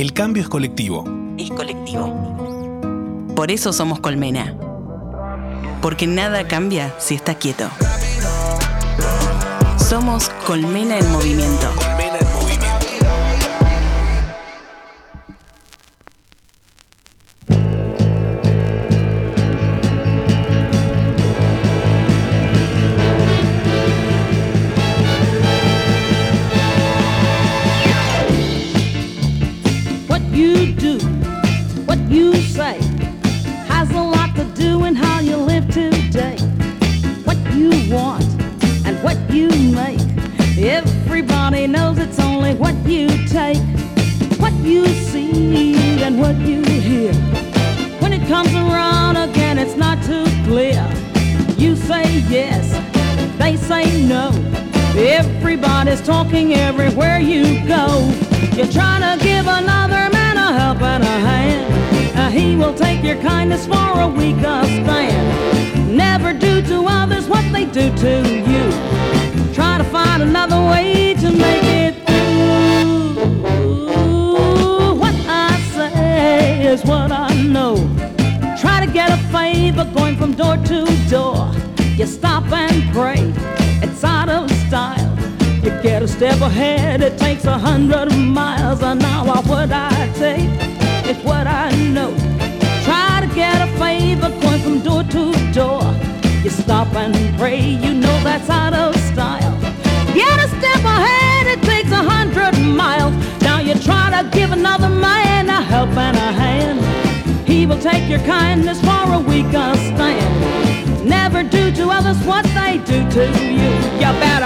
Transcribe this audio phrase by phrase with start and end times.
[0.00, 1.04] El cambio es colectivo.
[1.36, 3.26] Es colectivo.
[3.36, 4.56] Por eso somos Colmena.
[5.82, 7.68] Porque nada cambia si está quieto.
[9.76, 11.89] Somos Colmena en movimiento.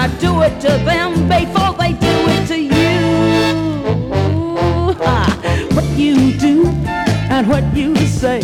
[0.04, 3.04] Better do it to them before they do it to you.
[5.02, 5.68] Ha.
[5.72, 6.66] What you do
[7.30, 8.42] and what you say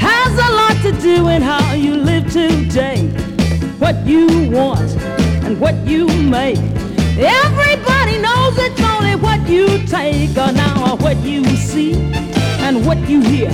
[0.00, 3.06] has a lot to do in how you live today.
[3.78, 4.90] What you want
[5.44, 6.58] and what you make.
[7.16, 13.20] Everybody knows it's only what you take or now what you see and what you
[13.20, 13.52] hear.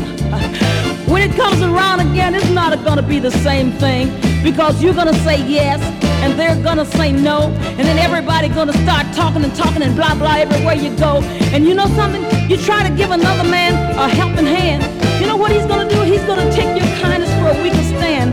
[1.07, 5.19] When it comes around again, it's not gonna be the same thing because you're gonna
[5.25, 5.81] say yes
[6.23, 10.15] and they're gonna say no, and then everybody gonna start talking and talking and blah
[10.15, 11.23] blah everywhere you go.
[11.53, 12.23] And you know something?
[12.49, 14.83] You try to give another man a helping hand.
[15.21, 16.01] You know what he's gonna do?
[16.03, 18.31] He's gonna take your kindness for a weaker stand.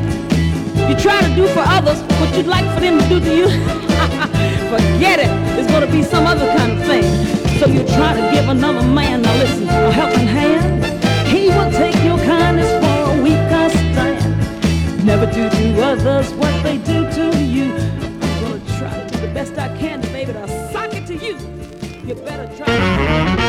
[0.90, 3.48] You try to do for others what you'd like for them to do to you.
[4.74, 5.32] Forget it.
[5.58, 7.08] It's gonna be some other kind of thing.
[7.60, 10.84] So you try to give another man, now listen, a helping hand.
[11.28, 12.81] He will take your kindness
[15.04, 17.74] Never do to others what they do to you.
[17.74, 21.38] I'm gonna try to do the best I can, baby, to sock it to you.
[22.06, 23.41] You better try.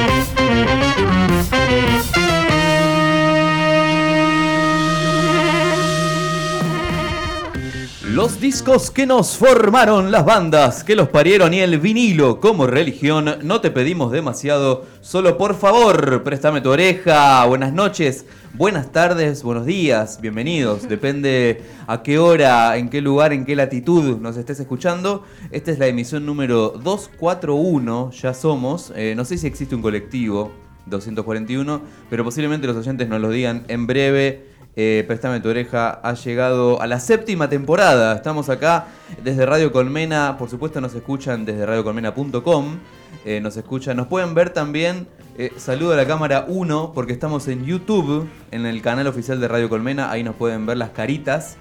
[8.23, 13.39] Los discos que nos formaron, las bandas que los parieron y el vinilo como religión,
[13.43, 18.25] no te pedimos demasiado, solo por favor, préstame tu oreja, buenas noches,
[18.55, 24.19] buenas tardes, buenos días, bienvenidos, depende a qué hora, en qué lugar, en qué latitud
[24.19, 25.25] nos estés escuchando.
[25.51, 30.53] Esta es la emisión número 241, ya somos, eh, no sé si existe un colectivo
[30.87, 34.52] 241, pero posiblemente los oyentes nos lo digan en breve.
[34.75, 38.15] Eh, Préstame tu oreja ha llegado a la séptima temporada.
[38.15, 38.87] Estamos acá
[39.23, 40.37] desde Radio Colmena.
[40.39, 42.79] Por supuesto nos escuchan desde radiocolmena.com.
[43.25, 45.07] Eh, nos escuchan, nos pueden ver también.
[45.37, 49.49] eh, saludo a la cámara 1 porque estamos en YouTube, en el canal oficial de
[49.49, 50.11] Radio Colmena.
[50.11, 51.57] Ahí nos pueden ver las caritas.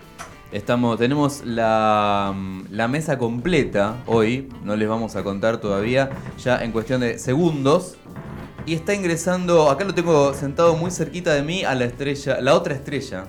[0.54, 2.34] Estamos, tenemos la,
[2.70, 4.50] la mesa completa hoy.
[4.64, 6.10] No les vamos a contar todavía.
[6.42, 7.98] Ya en cuestión de segundos.
[8.66, 12.54] Y está ingresando, acá lo tengo sentado muy cerquita de mí, a la estrella, la
[12.54, 13.26] otra estrella,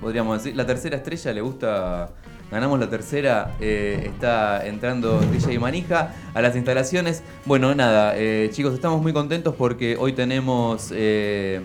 [0.00, 0.56] podríamos decir.
[0.56, 2.14] La tercera estrella le gusta,
[2.50, 7.22] ganamos la tercera, eh, está entrando DJ Manija a las instalaciones.
[7.44, 11.60] Bueno, nada, eh, chicos, estamos muy contentos porque hoy tenemos eh,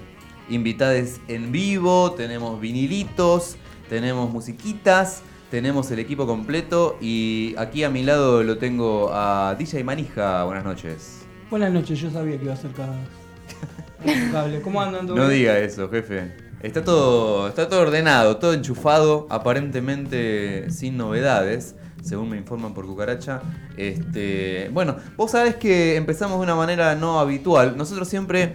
[0.50, 3.56] invitades en vivo, tenemos vinilitos,
[3.90, 5.24] tenemos musiquitas.
[5.50, 10.46] Tenemos el equipo completo y aquí a mi lado lo tengo a DJ Manija.
[10.46, 11.21] Buenas noches.
[11.52, 12.96] Buenas noches, yo sabía que iba a ser cada
[14.32, 14.62] cable.
[14.62, 15.06] ¿Cómo andan?
[15.06, 16.32] ¿Todo No diga eso, jefe.
[16.62, 23.42] Está todo, está todo ordenado, todo enchufado, aparentemente sin novedades, según me informan por cucaracha.
[23.78, 27.76] Este, bueno, vos sabés que empezamos de una manera no habitual.
[27.78, 28.54] Nosotros siempre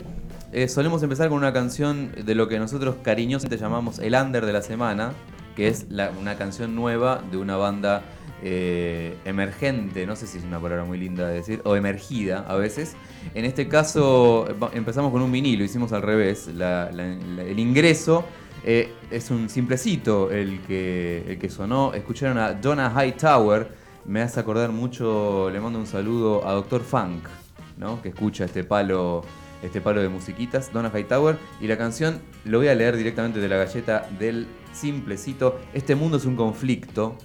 [0.53, 4.53] eh, solemos empezar con una canción de lo que nosotros cariñosamente llamamos el under de
[4.53, 5.13] la semana,
[5.57, 8.03] que es la- una canción nueva de una banda
[8.43, 12.57] eh, emergente, no sé si es una palabra muy linda de decir, o emergida a
[12.57, 12.97] veces.
[13.35, 16.49] En este caso empezamos con un vinilo, hicimos al revés.
[16.49, 18.25] El ingreso
[18.65, 21.95] eh, es un simplecito el que, el que sonó.
[21.95, 23.69] Escucharon a Donna Hightower,
[24.05, 27.29] me hace acordar mucho, le mando un saludo a Doctor Funk,
[27.77, 28.03] ¿no?
[28.03, 29.23] que escucha este palo,
[29.63, 33.49] este palo de musiquitas, Donna Hightower, y la canción lo voy a leer directamente de
[33.49, 35.59] la galleta del simplecito.
[35.73, 37.17] Este mundo es un conflicto,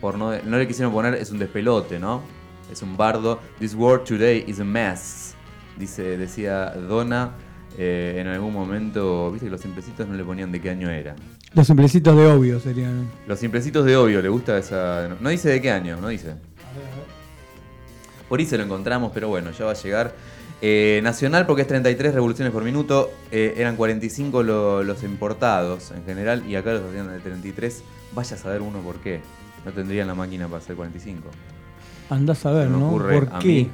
[0.00, 2.22] por no, no le quisieron poner, es un despelote, ¿no?
[2.70, 3.40] Es un bardo.
[3.58, 5.34] This world today is a mess,
[5.78, 7.32] dice, decía Donna.
[7.76, 11.16] eh, en algún momento, viste que los simplecitos no le ponían de qué año era.
[11.54, 13.08] Los simplecitos de obvio serían.
[13.26, 15.08] Los simplecitos de obvio, ¿le gusta esa.?
[15.20, 16.34] No, dice de qué año, no dice.
[18.28, 20.14] Por ahí se lo encontramos, pero bueno, ya va a llegar.
[20.62, 23.10] Eh, nacional, porque es 33 revoluciones por minuto.
[23.30, 27.82] eh, eran 45 lo- los importados en general, y acá los hacían de 33.
[28.14, 29.20] Vaya a saber uno por qué.
[29.64, 31.28] No tendrían la máquina para hacer 45.
[32.10, 32.88] Andás a ver, ¿no?
[32.88, 33.48] ocurre ¿Por a qué?
[33.48, 33.70] mí.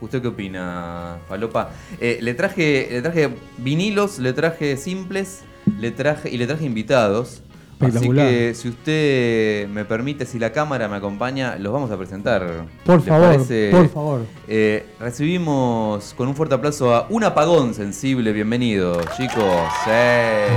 [0.00, 1.70] ¿Usted qué opina, Falopa?
[2.00, 5.42] Eh, le traje, le traje vinilos, le traje simples,
[5.78, 7.42] le traje y le traje invitados.
[7.80, 12.64] Así que si usted me permite, si la cámara me acompaña, los vamos a presentar.
[12.84, 13.68] Por ¿Les favor, parece?
[13.70, 14.20] por favor.
[14.48, 18.32] Eh, recibimos con un fuerte aplauso a Un Apagón Sensible.
[18.32, 19.44] Bienvenidos, chicos.
[19.88, 20.48] Eh.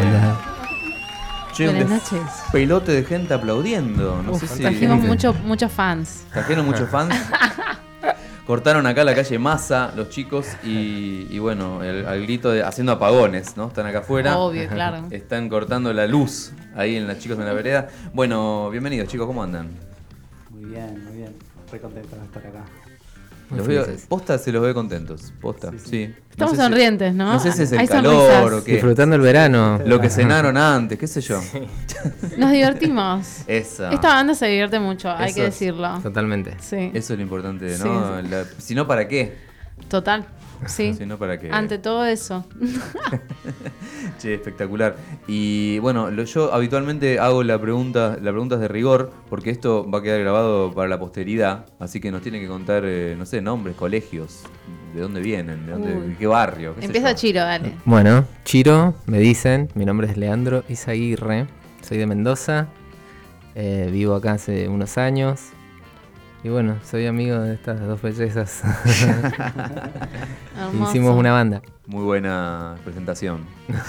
[1.54, 2.22] Che, un Buenas noches.
[2.52, 4.22] Pelote de gente aplaudiendo.
[4.24, 4.62] No sé si.
[4.62, 6.24] Trajimos mucho- muchos fans.
[6.32, 7.14] Trajeron muchos fans.
[8.48, 12.94] Cortaron acá la calle Massa los chicos y, y bueno, el- al grito de haciendo
[12.94, 13.68] apagones, ¿no?
[13.68, 14.38] Están acá afuera.
[14.38, 15.08] Obvio, claro.
[15.12, 17.88] Están cortando la luz ahí en las chicos en la vereda.
[18.14, 19.70] Bueno, bienvenidos chicos, ¿cómo andan?
[20.50, 21.36] Muy bien, muy bien.
[21.72, 22.64] Re contento de estar acá.
[23.58, 25.78] Los veo, posta se los ve contentos, posta, sí.
[25.80, 26.16] Sí, sí.
[26.32, 27.34] Estamos sé si- sonrientes, ¿no?
[27.34, 28.62] No sé si es el Hay calor sonrisas.
[28.62, 28.72] o qué.
[28.74, 29.80] Disfrutando el verano.
[29.86, 31.40] Lo que cenaron antes, qué sé yo.
[32.38, 33.28] Nos divertimos.
[33.48, 33.90] Esa.
[33.92, 35.54] Esta banda se divierte mucho, hay Eso que es.
[35.60, 36.00] decirlo.
[36.02, 36.56] Totalmente.
[36.62, 38.22] Sí, Eso es lo importante, ¿no?
[38.22, 39.36] La- si no, ¿para qué?
[39.90, 40.26] total.
[40.68, 40.94] Sí.
[40.98, 41.50] Si no, ¿para qué?
[41.52, 42.46] Ante todo eso.
[44.20, 44.96] Che, espectacular.
[45.28, 49.90] Y bueno, lo- yo habitualmente hago la pregunta, la pregunta es de rigor, porque esto
[49.90, 53.26] va a quedar grabado para la posteridad, así que nos tiene que contar, eh, no
[53.26, 54.44] sé, nombres, colegios,
[54.94, 56.76] de dónde vienen, de, dónde, de qué barrio.
[56.76, 57.16] qué sé Empieza yo.
[57.18, 57.74] Chiro, dale.
[57.86, 59.70] Bueno, Chiro, me dicen.
[59.76, 61.48] Mi nombre es Leandro Izaguirre.
[61.82, 62.68] Soy de Mendoza.
[63.56, 65.42] eh, vivo acá hace unos años.
[66.44, 68.64] Y bueno, soy amigo de estas dos bellezas.
[70.84, 71.62] Hicimos una banda.
[71.88, 73.46] Muy buena presentación.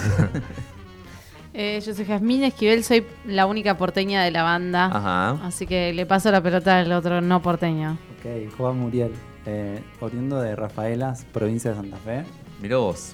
[1.55, 4.85] Eh, yo soy Jazmín Esquivel, soy la única porteña de la banda.
[4.87, 5.45] Ajá.
[5.45, 7.91] Así que le paso la pelota al otro no porteño.
[8.17, 9.11] Ok, Juan Muriel,
[9.45, 12.23] eh, oriundo de Rafaelas, provincia de Santa Fe,
[12.59, 13.13] Mirá vos.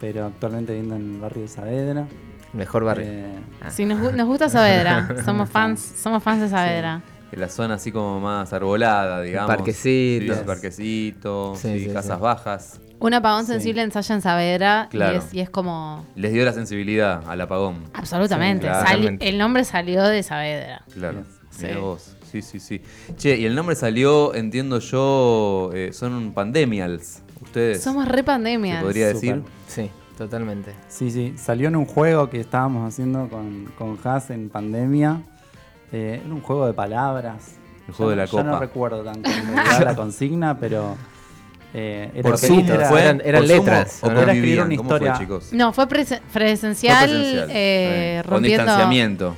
[0.00, 2.06] pero actualmente viviendo en el barrio de Saavedra.
[2.52, 3.04] Mejor barrio.
[3.06, 3.70] Eh, Ah.
[3.70, 5.08] Sí, nos, gu- nos gusta Saavedra.
[5.24, 7.02] somos fans, somos fans de Saavedra.
[7.32, 9.48] En la zona así como más arbolada, digamos.
[9.54, 10.38] Parquecitos.
[10.38, 12.22] Sí, parquecitos, Sí, sí, sí, casas sí.
[12.22, 12.80] bajas.
[12.98, 13.52] Un apagón Sí.
[13.52, 15.14] sensible ensaya en Saavedra Claro.
[15.14, 16.06] y, es, y es como...
[16.14, 17.84] Les dio la sensibilidad al apagón.
[17.92, 18.68] Absolutamente.
[19.20, 20.82] El nombre salió de Saavedra.
[20.94, 21.24] Claro.
[21.80, 22.16] Vos.
[22.30, 22.82] Sí, sí, sí.
[23.16, 27.22] Che, y el nombre salió, entiendo yo, eh, son pandemials.
[27.40, 27.82] Ustedes.
[27.82, 28.78] Somos re pandemia.
[28.78, 29.42] se podría decir.
[29.66, 30.74] Sí, totalmente.
[30.88, 35.20] sí, sí, salió en un juego que estábamos haciendo con, con Haas en pandemia.
[35.92, 37.56] Eh, era un juego de palabras.
[37.88, 38.60] El juego de Ya la no- ya no copa.
[38.64, 40.96] recuerdo tan con claridad la consigna, pero.
[41.74, 43.02] Eh, era Por Zoom, era- ¿fue?
[43.02, 44.20] eran- eran ¿Por Zoom letras, o ¿o no?
[44.22, 45.18] Era escribir una ¿Cómo fue, historia.
[45.18, 45.52] chicos?
[45.52, 47.48] No, fue presen- presencial, Fue presencial.
[47.52, 49.36] eh, Con distanciamiento,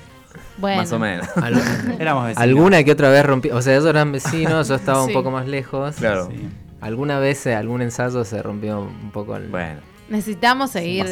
[0.59, 1.27] Bueno, más o menos.
[1.99, 2.43] Éramos vecinos.
[2.43, 3.51] Alguna que otra vez rompí.
[3.51, 5.09] O sea, ellos eran vecinos, yo estaba Sí.
[5.09, 5.97] un poco más lejos.
[5.97, 6.29] Claro.
[6.31, 6.49] Sí.
[6.81, 9.49] Alguna vez, eh, algún ensayo se rompió un poco el.
[9.49, 11.07] Bueno, necesitamos seguir,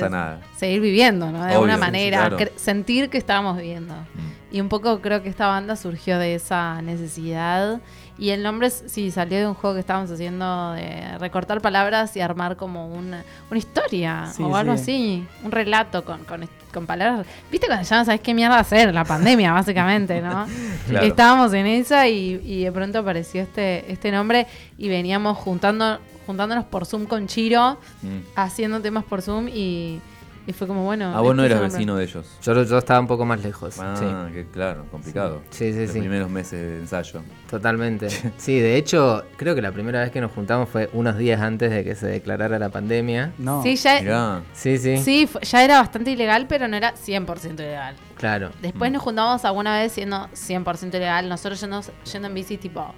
[0.56, 1.38] seguir viviendo, ¿no?
[1.38, 2.52] De Obvio, alguna sí, manera, claro.
[2.56, 3.94] sentir que estábamos viviendo.
[3.94, 4.54] Mm.
[4.56, 7.80] Y un poco creo que esta banda surgió de esa necesidad.
[8.18, 12.20] Y el nombre, sí, salió de un juego que estábamos haciendo de recortar palabras y
[12.20, 14.80] armar como una, una historia Sí, o algo sí.
[14.82, 15.26] así.
[15.44, 17.26] Un relato con, con, con palabras.
[17.50, 18.94] ¿Viste cuando ya no sabes qué mierda hacer?
[18.94, 20.46] La pandemia, básicamente, ¿no?
[20.88, 21.04] Claro.
[21.04, 24.46] Estábamos en esa y, y de pronto apareció este, este nombre
[24.78, 28.18] y veníamos juntando, juntándonos por Zoom con Chiro, Mm.
[28.34, 30.00] haciendo temas por Zoom y,
[30.48, 31.12] y fue como, bueno.
[31.16, 32.38] Ah, vos no eras vecino de ellos.
[32.42, 33.76] Yo, yo estaba un poco más lejos.
[33.80, 35.42] Ah, que claro, complicado.
[35.50, 35.98] Sí, sí, Los sí.
[36.00, 37.20] primeros meses de ensayo.
[37.20, 38.08] Sí, totalmente.
[38.36, 41.70] Sí, de hecho, creo que la primera vez que nos juntamos fue unos días antes
[41.70, 43.32] de que se declarara la pandemia.
[43.38, 43.62] No.
[43.62, 44.42] Sí, ya, Mirá.
[44.52, 44.98] Sí, sí.
[44.98, 47.96] sí, ya era bastante ilegal, pero no era 100% ilegal.
[48.16, 48.50] Claro.
[48.62, 51.80] Después nos juntamos alguna vez siendo 100% ilegal, nosotros yendo,
[52.12, 52.94] yendo en bici tipo...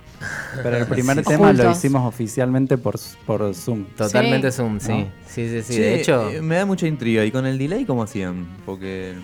[0.62, 1.24] Pero el primer Sí.
[1.24, 2.94] tema lo hicimos oficialmente por,
[3.26, 3.84] por Zoom.
[3.96, 4.56] Totalmente Sí.
[4.58, 4.92] Zoom, sí.
[4.92, 5.04] ¿No?
[5.26, 5.74] Sí, sí, sí.
[5.74, 7.24] Che, de hecho, eh, me da mucha intriga.
[7.24, 8.46] ¿Y con el delay cómo hacían?
[8.64, 9.14] Porque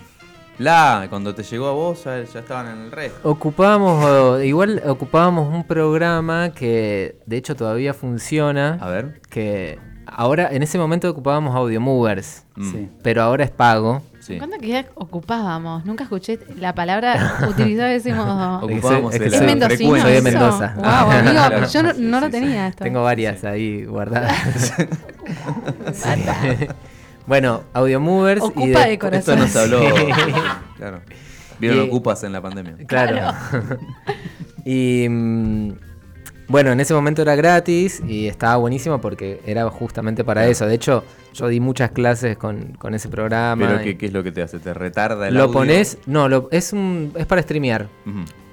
[0.58, 3.28] La, cuando te llegó a vos ya, ya estaban en el resto.
[3.28, 8.78] Ocupábamos, o- igual ocupábamos un programa que de hecho todavía funciona.
[8.80, 9.20] A ver.
[9.30, 12.88] Que ahora, en ese momento ocupábamos Audio Movers, Mm, Sí.
[13.02, 14.00] pero ahora es pago.
[14.24, 14.38] Sí.
[14.38, 15.84] ¿Cuánto que ocupábamos?
[15.84, 18.64] Nunca escuché la palabra utilizada de ese modo.
[18.64, 20.22] Ocupábamos Es que el- soy- ¿Es mendocino Soy de?
[20.22, 20.72] Mendoza.
[20.76, 21.66] Wow, amigo, Claro.
[21.68, 22.30] yo no, Sí, no sí, lo sí.
[22.32, 22.84] tenía esto.
[22.84, 24.72] Tengo varias ahí guardadas.
[27.26, 28.42] Bueno, Audio Movers.
[28.42, 29.38] y Ocupa de Esto corazón.
[29.38, 29.80] nos habló.
[29.80, 30.04] Sí.
[30.76, 31.00] Claro.
[31.58, 32.76] Vieron Y- ocupas en la pandemia.
[32.86, 33.32] Claro.
[34.64, 35.72] y mm,
[36.48, 40.66] bueno, en ese momento era gratis y estaba buenísimo porque era justamente para eso.
[40.66, 43.66] De hecho, yo di muchas clases con, con ese programa.
[43.66, 44.58] Pero ¿qué, qué es lo que te hace?
[44.58, 45.52] ¿Te retarda el lo audio?
[45.52, 47.88] pones, no, lo, es un es para streamear.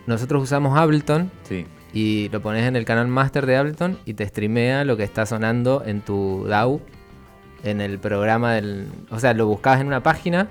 [0.07, 1.65] Nosotros usamos Ableton Sí.
[1.93, 5.25] y lo pones en el canal master de Ableton y te streamea lo que está
[5.25, 6.79] sonando en tu DAW
[7.63, 10.47] en el programa del, o sea, lo buscabas en una página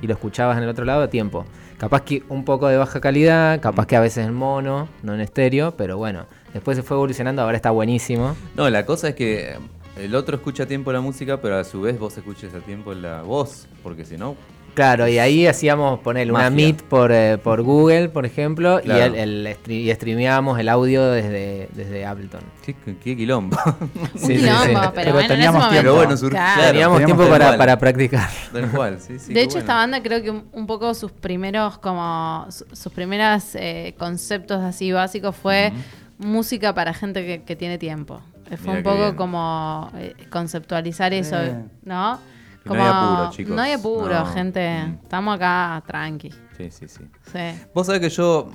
[0.00, 1.44] y lo escuchabas en el otro lado a tiempo.
[1.76, 5.20] Capaz que un poco de baja calidad, capaz que a veces en mono, no en
[5.20, 6.24] estéreo, pero bueno,
[6.54, 8.34] después se fue evolucionando, ahora está buenísimo.
[8.56, 9.56] No, la cosa es que eh,
[9.98, 12.94] el otro escucha a tiempo la música, pero a su vez vos escuches a tiempo
[12.94, 14.34] la voz, porque si no,
[14.74, 16.50] Claro, y ahí hacíamos poner una.
[16.50, 21.68] Meet por, eh, por Google, por ejemplo, y, el, el y streameábamos el audio desde,
[21.74, 22.40] desde Ableton.
[22.66, 23.56] qué, qué quilombo.
[23.94, 24.70] Un Sí, sí, quilombo, sí.
[24.72, 25.80] pero, Pero bueno, en ese teníamos tiempo.
[25.80, 26.54] Pero bueno, sur- Claro.
[26.56, 26.72] claro.
[26.72, 28.28] Teníamos teníamos tiempo para, para practicar.
[28.52, 29.32] Tal cual, sí, sí.
[29.32, 33.94] de hecho, esta banda creo que un, poco sus primeros, como su- sus primeros eh,
[33.96, 35.72] conceptos así básicos fue
[36.18, 38.20] música para gente que, que tiene tiempo.
[38.50, 39.16] Eh, Fue un poco bien.
[39.16, 41.36] como eh, conceptualizar eso.
[41.84, 42.18] ¿no?
[42.62, 43.54] Que no hay apuro, chicos.
[43.56, 44.26] No hay apuro, No.
[44.26, 44.84] gente.
[44.86, 44.94] Mm.
[45.02, 46.30] Estamos acá tranqui.
[46.56, 47.04] Sí, sí, sí.
[47.30, 47.38] Sí.
[47.74, 48.48] Vos sabés que yo,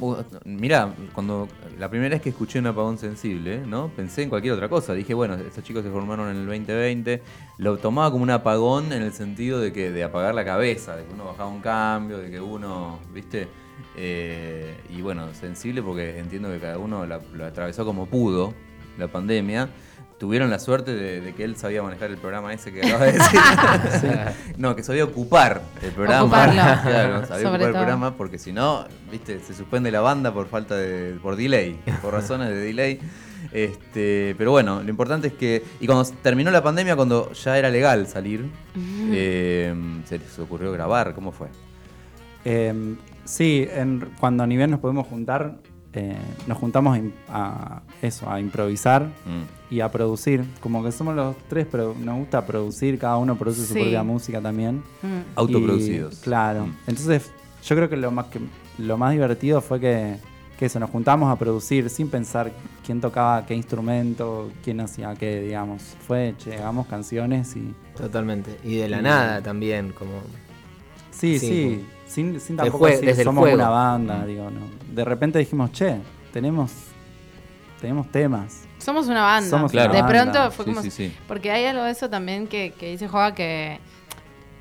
[0.46, 1.48] mirá, cuando
[1.78, 3.90] la primera vez que escuché un apagón sensible, ¿no?
[3.90, 4.94] Pensé en cualquier otra cosa.
[4.94, 7.22] Dije, bueno, estos chicos se formaron en el 2020.
[7.60, 11.04] Lo tomaba como un apagón en el sentido de que de apagar la cabeza, de
[11.06, 13.48] que uno bajaba un cambio, de que uno, ¿viste?
[13.98, 18.54] Eh, y bueno, sensible porque entiendo que cada uno la- lo atravesó como pudo,
[18.98, 19.70] la pandemia.
[20.18, 23.20] Tuvieron la suerte de, de que él sabía manejar el programa ese que acabas de
[23.20, 23.40] decir.
[24.58, 26.24] No, que sabía ocupar el programa.
[26.24, 26.54] Ocuparlo.
[26.90, 30.48] Claro, sabía Sobre ocupar el programa porque si no, viste, se suspende la banda por
[30.48, 31.16] falta de.
[31.22, 33.00] por delay, por razones de delay.
[33.54, 35.64] Este, pero bueno, lo importante es que.
[35.80, 38.46] Y cuando terminó la pandemia, cuando ya era legal salir,
[39.12, 39.74] eh,
[40.06, 41.16] se les ocurrió grabar.
[41.16, 41.48] ¿Cómo fue?
[42.44, 42.74] Eh,
[43.30, 45.58] sí, en- cuando ni bien nos podemos juntar,
[45.94, 46.16] eh,
[46.48, 46.98] nos juntamos
[47.30, 50.44] a, a eso, a improvisar Mm, y a producir.
[50.62, 54.40] Como que somos los tres, pero nos gusta producir, cada uno produce su propia música
[54.42, 54.78] también.
[55.02, 55.22] Mm.
[55.36, 56.20] Autoproducidos.
[56.20, 56.66] Y, claro.
[56.68, 56.76] Mm.
[56.88, 57.32] Entonces,
[57.64, 58.40] yo creo que lo más que
[58.78, 60.16] lo más divertido fue que,
[60.58, 62.52] que eso, nos juntamos a producir sin pensar
[62.86, 65.82] quién tocaba qué instrumento, quién hacía qué, digamos.
[66.08, 67.74] Fue, che, hagamos canciones y.
[67.98, 68.58] Totalmente.
[68.64, 70.12] Y de la nada también, como...
[71.12, 71.86] Sí, Sí, sí.
[72.10, 73.56] Sin, sin tampoco decir desde el somos juego.
[73.56, 74.62] una banda, digo, ¿no?
[74.94, 75.98] De repente dijimos, che,
[76.34, 76.72] tenemos,
[77.80, 78.64] tenemos temas.
[78.80, 79.50] Somos una banda.
[79.50, 79.94] Somos Claro.
[79.94, 80.82] De pronto fue Sí, como.
[80.82, 81.16] sí, sí.
[81.28, 83.80] Porque hay algo de eso también que, que dice Joa que,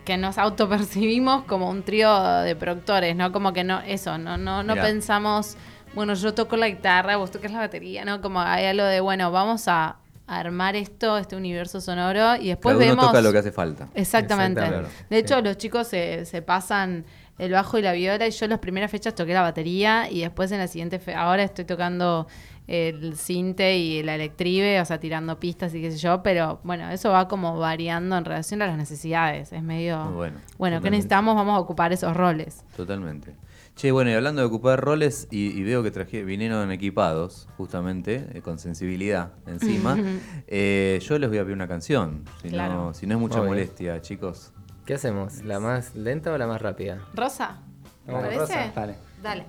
[0.04, 3.32] que nos autopercibimos como un trío de productores, ¿no?
[3.32, 4.86] Como que no, eso, no, no, no Mirá.
[4.86, 5.56] pensamos,
[5.94, 8.20] bueno, yo toco la guitarra, vos tocas la batería, ¿no?
[8.20, 12.84] Como hay algo de, bueno, vamos a armar esto, este universo sonoro, y después Cada
[12.84, 13.06] uno vemos.
[13.06, 13.88] toca lo que hace falta.
[13.94, 14.60] Exactamente.
[14.60, 14.94] Exactamente.
[15.08, 15.42] De hecho, Sí.
[15.42, 17.06] los chicos se, se pasan
[17.38, 20.50] el bajo y la viola y yo las primeras fechas toqué la batería y después
[20.52, 22.26] en la siguiente fe- ahora estoy tocando
[22.66, 26.90] el cinte y la electribe, o sea, tirando pistas y qué sé yo, pero bueno,
[26.90, 29.52] eso va como variando en relación a las necesidades.
[29.52, 31.34] Es medio, Muy bueno, bueno, ¿qué necesitamos?
[31.34, 32.64] Vamos a ocupar esos roles.
[32.76, 33.34] Totalmente.
[33.74, 38.26] Che, bueno, y hablando de ocupar roles, y, y veo que traje, vinieron equipados, justamente,
[38.34, 39.96] eh, con sensibilidad encima.
[40.48, 42.74] eh, yo les voy a pedir una canción, si, Claro.
[42.74, 43.50] no, si no es mucha Obvio.
[43.50, 44.52] molestia, chicos.
[44.88, 45.44] ¿Qué hacemos?
[45.44, 47.06] ¿La más lenta o la más rápida?
[47.12, 47.58] Rosa,
[48.06, 48.40] ¿te Vamos, parece?
[48.40, 48.72] Rosa.
[48.74, 48.94] Dale.
[49.22, 49.44] Dale.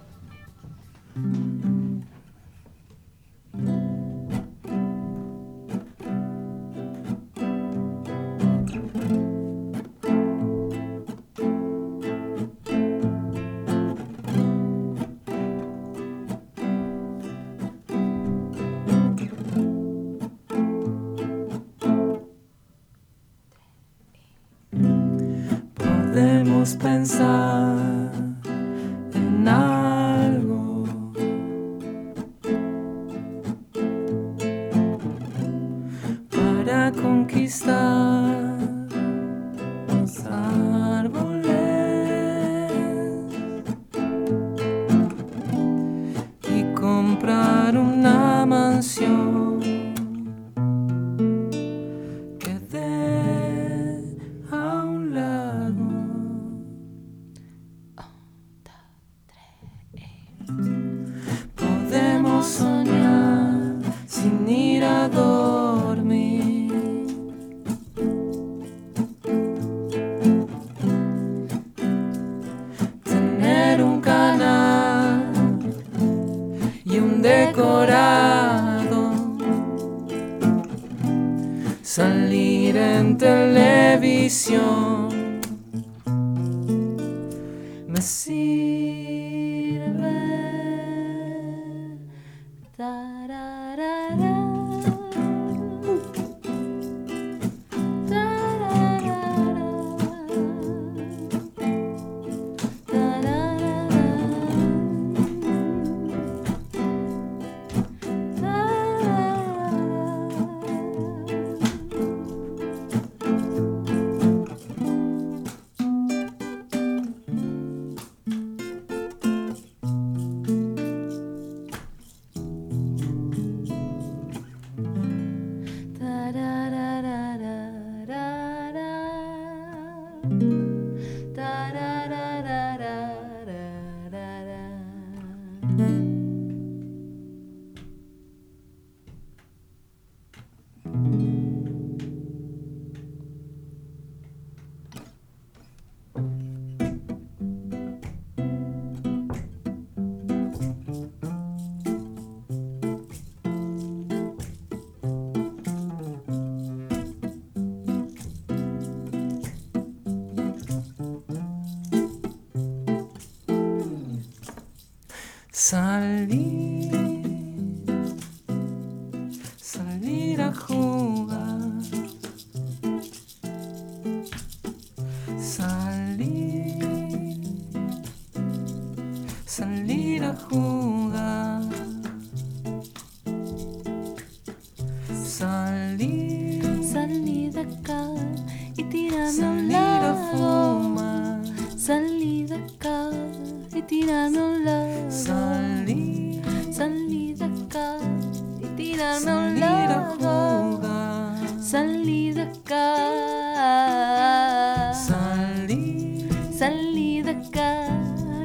[206.60, 207.88] Salí de acá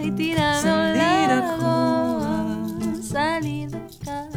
[0.00, 3.02] y tirame a un lado.
[3.02, 4.28] Salí de acá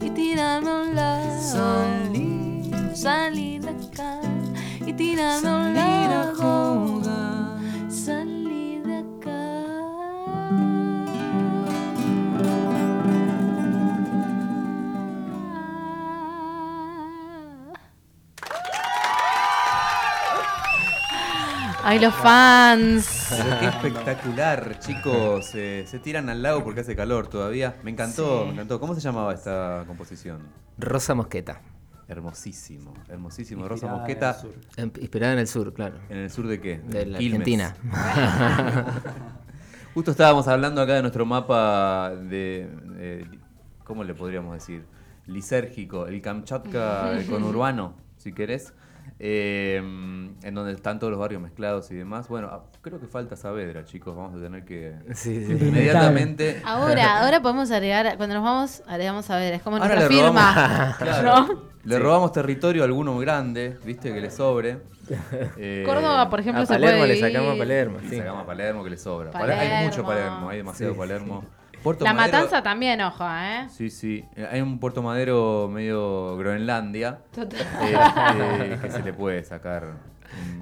[0.00, 1.40] y tirame a un lado.
[1.40, 4.18] Salir, Salí de acá
[4.84, 5.91] y tirame a un lado.
[21.92, 23.26] Ay, los fans.
[23.28, 25.50] Pero qué espectacular, chicos.
[25.54, 27.76] Eh, se tiran al lago porque hace calor todavía.
[27.82, 28.46] Me encantó, Sí.
[28.46, 28.80] me encantó.
[28.80, 30.40] ¿Cómo se llamaba esta composición?
[30.78, 31.60] Rosa Mosqueta.
[32.08, 33.68] Hermosísimo, hermosísimo.
[33.68, 34.30] Rosa Inspirada en Mosqueta.
[34.30, 35.02] el sur.
[35.02, 35.96] Inspirada en el sur, claro.
[36.08, 36.78] ¿En el sur de qué?
[36.78, 37.18] De la.
[37.18, 37.74] Argentina.
[39.94, 43.26] Justo estábamos hablando acá de nuestro mapa de, de-
[43.84, 44.86] ¿cómo le podríamos decir?
[45.26, 48.72] Lisérgico, el Kamchatka el conurbano, si querés,
[49.24, 52.26] eh, en donde están todos los barrios mezclados y demás.
[52.28, 55.52] Bueno, ah, creo que falta Saavedra, chicos, vamos a tener que Sí, sí.
[55.52, 56.60] inmediatamente...
[56.64, 60.14] Ahora, ahora podemos agregar, cuando nos vamos, agregamos a ver, es como Ahora nuestra le
[60.22, 60.54] firma.
[60.54, 61.46] robamos- Claro.
[61.46, 61.72] ¿no?
[61.84, 64.78] Le robamos territorio a alguno grande, viste, que le sobre.
[65.56, 67.58] Eh, Córdoba, por ejemplo, a se Palermo puede le sacamos a.
[67.58, 68.16] Palermo, sí.
[68.18, 69.30] sacamos a Palermo que le sobra.
[69.34, 70.06] Hay mucho Palermo.
[70.30, 71.44] Palermo, hay demasiado Sí, Palermo.
[71.82, 73.66] Puerto La Madero- matanza también, ojo, ¿eh?
[73.70, 74.24] Sí, sí.
[74.50, 77.60] Hay un Puerto Madero medio Groenlandia Total.
[77.60, 77.96] eh,
[78.74, 79.94] eh, que se le puede sacar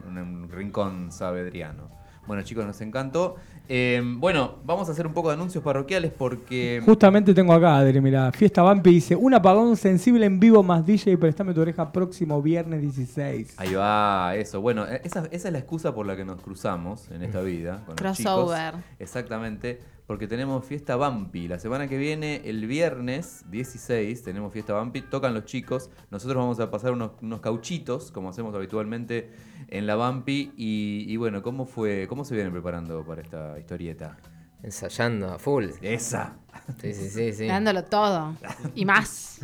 [0.09, 1.89] un, un rincón sabedriano.
[2.27, 3.37] Bueno, chicos, nos encantó.
[3.69, 6.81] Eh, bueno, vamos a hacer un poco de anuncios parroquiales porque.
[6.85, 11.17] Justamente tengo acá, Adri, mira, Fiesta Vampi dice, un apagón sensible en vivo más DJ,
[11.19, 13.55] préstame tu oreja próximo viernes 16.
[13.59, 14.61] Ahí va, eso.
[14.61, 17.83] Bueno, eh, esa, esa es la excusa por la que nos cruzamos en esta vida.
[17.87, 18.33] Con los chicos.
[18.35, 18.75] Crossover.
[18.99, 21.47] Exactamente, porque tenemos fiesta Bampi.
[21.47, 25.03] La semana que viene, el viernes 16, tenemos fiesta Bampi.
[25.03, 25.89] Tocan los chicos.
[26.11, 29.31] Nosotros vamos a pasar unos, unos cauchitos, como hacemos habitualmente
[29.69, 30.53] en la Bampi.
[30.57, 32.09] Y, y bueno, ¿cómo fue?
[32.09, 34.17] ¿Cómo se vienen preparando para esta historieta?
[34.65, 35.67] Ensayando a full.
[35.81, 36.39] Esa.
[36.81, 37.47] Sí, sí, sí, sí.
[37.47, 38.35] Dándolo todo.
[38.75, 39.39] Y más.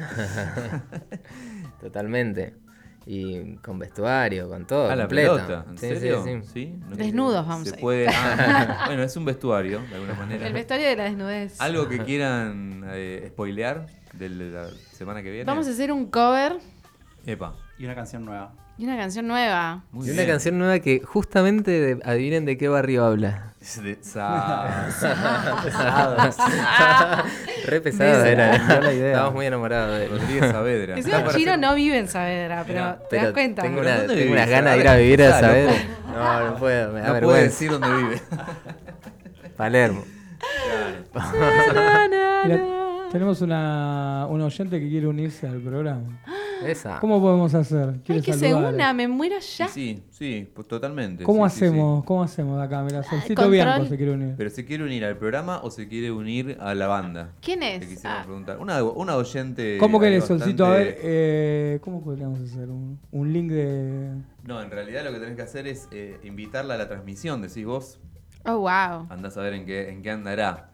[1.81, 2.66] Totalmente.
[3.09, 4.91] Y con vestuario, con todo.
[4.91, 5.65] Ah, la pelota.
[5.71, 6.25] ¿En Sí, serio?
[6.25, 6.49] Sí, sí.
[6.53, 6.75] ¿Sí?
[6.89, 6.97] ¿No?
[6.97, 8.09] Desnudos vamos Se a puede.
[8.13, 10.47] ah, bueno, es un vestuario, de alguna manera.
[10.47, 11.61] El vestuario de la desnudez.
[11.61, 15.45] ¿Algo que quieran eh, spoilear de la semana que viene?
[15.45, 16.59] Vamos a hacer un cover
[17.27, 17.55] Epa.
[17.79, 18.53] Y una canción nueva.
[18.79, 19.83] Y una canción nueva.
[19.93, 23.53] Muy Y una canción nueva que justamente de- adivinen de qué barrio habla.
[23.83, 23.97] De-
[27.67, 28.59] Re pesado Me era.
[28.59, 29.07] dio la idea.
[29.09, 30.09] Estábamos muy enamorados de.
[30.09, 30.95] Rodríguez Saavedra.
[30.95, 33.63] Que un chino hacer- no vive en Saavedra, pero ¿te das cuenta?
[33.63, 34.33] Tengo, ¿Pero una- dónde tengo vivís?
[34.37, 35.75] unas ganas de ir a vivir a loco.
[36.15, 37.43] No, no puedo, me da No vergüenza.
[37.45, 38.21] decir dónde vive.
[39.57, 40.05] Palermo.
[42.45, 42.61] Mira,
[43.11, 46.21] tenemos una, una oyente que quiere unirse al programa.
[46.65, 47.01] Esa.
[47.01, 47.91] ¿Cómo podemos hacer?
[47.95, 48.75] Ay, ¿Quieres que se saludar?
[48.75, 49.69] una, me muero ya.
[49.69, 51.25] Sí, sí, pues totalmente.
[51.25, 51.65] ¿Cómo sí, sí, sí.
[51.67, 52.05] hacemos?
[52.05, 52.83] ¿Cómo hacemos acá?
[52.83, 53.49] Mira, Solcito.
[53.51, 54.35] Bianco se quiere unir.
[54.37, 57.33] Pero se quiere unir al programa o se quiere unir a la banda.
[57.43, 57.87] ¿Quién Te es?
[57.87, 58.59] quisiera Ah, preguntar.
[58.59, 59.77] Una, una oyente.
[59.79, 60.67] ¿Cómo querés, bastante- Solcito?
[60.67, 62.69] A ver, eh, ¿cómo podríamos hacer?
[62.71, 64.11] Un, un link de...
[64.45, 67.65] No, en realidad lo que tenés que hacer es eh, invitarla a la transmisión, decís
[67.67, 67.99] vos.
[68.47, 69.07] oh, wow.
[69.11, 70.71] Andás a ver en qué, en qué andará.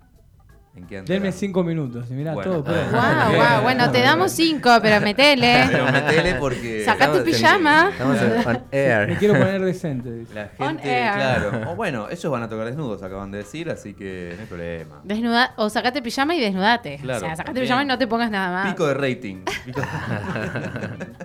[0.74, 1.02] ¿En qué?
[1.02, 2.50] Denme cinco minutos y mirá, Bueno.
[2.50, 3.62] todo pero- Wow, wow.
[3.62, 5.66] Bueno, te damos cinco, pero metele.
[5.70, 6.82] Pero metele porque.
[6.82, 7.88] Sacate Estamos en- pijama.
[7.90, 9.18] Estamos en on Me air.
[9.18, 10.10] quiero poner decente.
[10.10, 10.32] dice.
[10.34, 11.12] La On gente, air.
[11.12, 11.70] claro.
[11.72, 15.00] O bueno, ellos van a tocar desnudos, acaban de decir, así que no hay problema.
[15.04, 16.96] Desnuda o sacate pijama y desnudate.
[17.02, 17.64] Claro, o sea, sacate también.
[17.66, 18.72] pijama y no te pongas nada más.
[18.72, 19.44] Pico de rating.
[19.66, 19.82] Pico-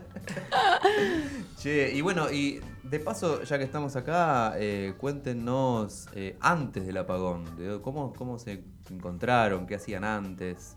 [1.57, 6.97] che, y bueno, y de paso, ya que estamos acá, eh, cuéntenos eh, antes del
[6.97, 10.75] apagón, de cómo, cómo se encontraron, qué hacían antes.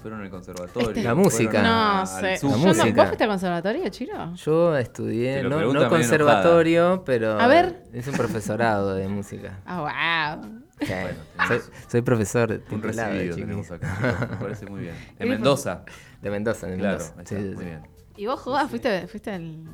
[0.00, 0.88] Fueron al conservatorio.
[0.90, 1.62] Este- La música.
[1.62, 2.22] No al sé.
[2.22, 2.94] La Yo no- música.
[2.94, 4.34] ¿Vos fuiste al conservatorio, Chiro?
[4.34, 7.84] Yo estudié, no, no conservatorio, pero A ver.
[7.92, 9.60] es un profesorado de música.
[9.66, 10.60] Ah, wow.
[10.80, 10.86] Sí.
[10.92, 14.28] Bueno, soy, soy profesor Un titulado de recibido tenemos acá.
[14.32, 14.94] Me parece muy bien.
[15.18, 15.84] En Mendoza.
[16.20, 17.14] De Mendoza, de Claro, Mendoza.
[17.20, 17.64] ahí Sí, está, sí, muy sí.
[17.70, 17.82] bien.
[18.16, 18.68] ¿Y vos, Jugás?
[18.68, 19.64] ¿Fuiste, fuiste al...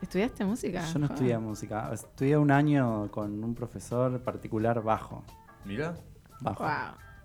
[0.00, 0.84] ¿Estudiaste música?
[0.92, 1.90] Yo no estudié música.
[1.92, 5.24] Estudié un año con un profesor particular bajo.
[5.64, 5.94] Mira.
[6.42, 6.62] Bajo.
[6.64, 6.72] Wow.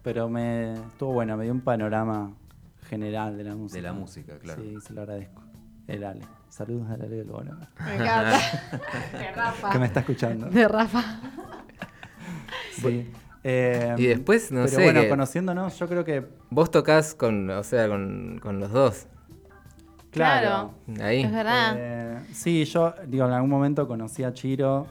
[0.03, 2.31] Pero me estuvo bueno, me dio un panorama
[2.89, 3.75] general de la música.
[3.77, 4.61] De la música, claro.
[4.61, 5.43] Sí, se lo agradezco.
[5.87, 6.21] El Ale.
[6.49, 7.57] Saludos al Ale del Bono.
[7.85, 8.39] Me encanta.
[9.17, 9.69] De Rafa.
[9.69, 10.47] Que me está escuchando.
[10.47, 11.03] De Rafa.
[12.73, 13.11] Sí.
[13.43, 16.27] Eh, Y después, no pero sé, bueno, que- conociéndonos, yo creo que.
[16.49, 19.07] Vos tocas con, o sea, con, con los dos.
[20.11, 20.73] Claro.
[21.01, 21.21] Ahí.
[21.23, 21.75] Es verdad.
[21.77, 24.87] Eh, sí, yo, digo, en algún momento conocí a Chiro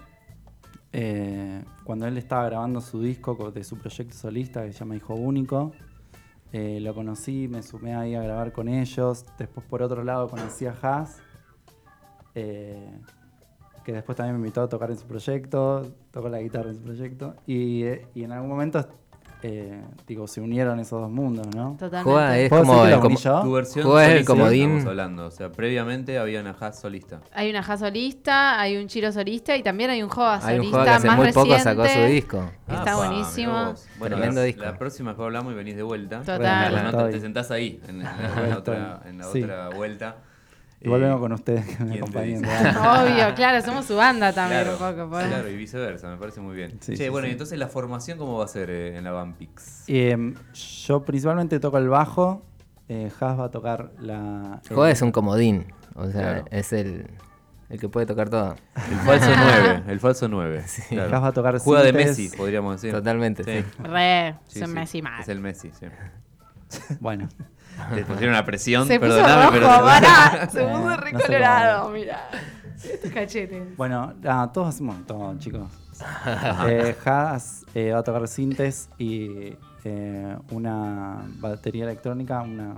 [0.98, 4.96] eh, cuando él estaba grabando su disco co- de su proyecto solista que se llama
[4.96, 5.72] Hijo Único.
[6.52, 9.26] Eh, lo conocí, me sumé ahí a grabar con ellos.
[9.38, 11.18] Después, por otro lado, conocí a Haas,
[12.34, 12.98] eh,
[13.84, 16.82] que después también me invitó a tocar en su proyecto, tocó la guitarra en su
[16.82, 17.34] proyecto.
[17.46, 18.88] Y en algún momento,
[19.42, 21.76] eh, digo, se unieron esos dos mundos, ¿no?
[21.78, 22.44] Totalmente.
[22.44, 23.40] es ¿Puedo como, decir que el yo?
[23.42, 24.62] Tu versión Juega el solista comodín.
[24.70, 25.26] estamos hablando.
[25.26, 27.20] O sea, previamente había una jazz solista.
[27.32, 30.64] Hay una Ja solista, hay un Chiro solista y también hay un Joa hay un
[30.64, 31.62] solista juego que hace más muy poco reciente.
[31.62, 32.50] sacó su disco.
[32.66, 33.52] Está Ah, pa, buenísimo.
[33.52, 33.86] mirá vos.
[33.98, 34.62] Bueno, Tremendo la, disco.
[34.62, 36.20] la próxima que hablamos y venís de vuelta.
[36.20, 36.72] Total.
[36.72, 37.12] Bueno, te, Estoy.
[37.12, 38.10] te sentás ahí, en, en la,
[38.44, 39.42] en la otra, en la Sí.
[39.42, 40.16] otra vuelta.
[40.86, 42.44] Igual Eh, vengo con ustedes que me ¿quién te acompañen.
[42.76, 45.10] Obvio, claro, somos su banda también Claro, un poco.
[45.10, 46.78] por- claro, y viceversa, me parece muy bien.
[46.80, 47.30] Sí, che, sí, bueno, sí.
[47.30, 49.84] y entonces la formación, ¿cómo va a ser eh, en la Vampix?
[49.88, 50.34] Eh,
[50.86, 52.42] yo principalmente toco el bajo.
[52.88, 54.60] Eh, Has va a tocar la.
[54.68, 55.66] el- Juega es un comodín.
[55.96, 56.44] O sea, Claro.
[56.52, 57.10] es el,
[57.68, 58.54] el que puede tocar todo.
[58.76, 60.58] El falso 9, el falso 9.
[60.60, 61.92] Has va a tocar Juega de.
[61.92, 62.92] Messi, podríamos decir.
[62.94, 63.64] Totalmente, sí.
[63.82, 65.20] Re, Sí, son sí, Messi mal.
[65.20, 65.86] Es el Messi, sí.
[67.00, 67.28] Bueno,
[67.94, 70.50] Te pusieron una presión, Se puso perdóname, rojo, pero...
[70.50, 72.28] se Eh, puso no re sé colorado, mira.
[72.82, 73.76] Estos cachetes.
[73.76, 75.68] bueno ah, todos hacemos todo, chicos.
[76.68, 82.74] Eh, Has eh, va a tocar sintes y eh, una batería electrónica, una.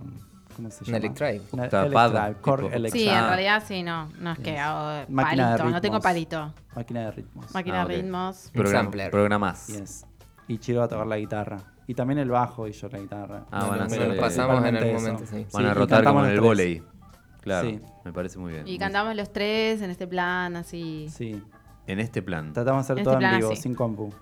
[0.55, 0.89] ¿Cómo se llama?
[0.89, 1.43] Una Electrive.
[1.53, 2.91] Una Electrive.
[2.91, 4.09] Sí, en realidad sí, no.
[4.21, 6.53] No es que hago Máquina de palito, no tengo palito.
[6.77, 7.55] Máquina de ritmos.
[7.55, 8.47] Máquina Ah, de ritmos.
[8.47, 9.11] Un Program- sampler.
[9.11, 9.67] Programás.
[9.69, 10.07] Yes.
[10.49, 11.59] Y Chiro va a tocar la guitarra.
[11.89, 13.47] Y también el bajo y yo la guitarra.
[13.51, 14.95] Ah, van a eh, pasamos en eso.
[15.01, 15.47] momento, sí.
[15.53, 16.83] Van a rotar como en el volei.
[17.41, 17.81] Claro, Sí.
[18.05, 18.69] me parece muy bien.
[18.69, 21.07] Y cantamos los tres en este plan, así.
[21.09, 21.43] Sí.
[21.87, 22.53] En este plan.
[22.53, 23.63] Tratamos de hacer En todo este en vivo, así.
[23.63, 24.13] sin compu.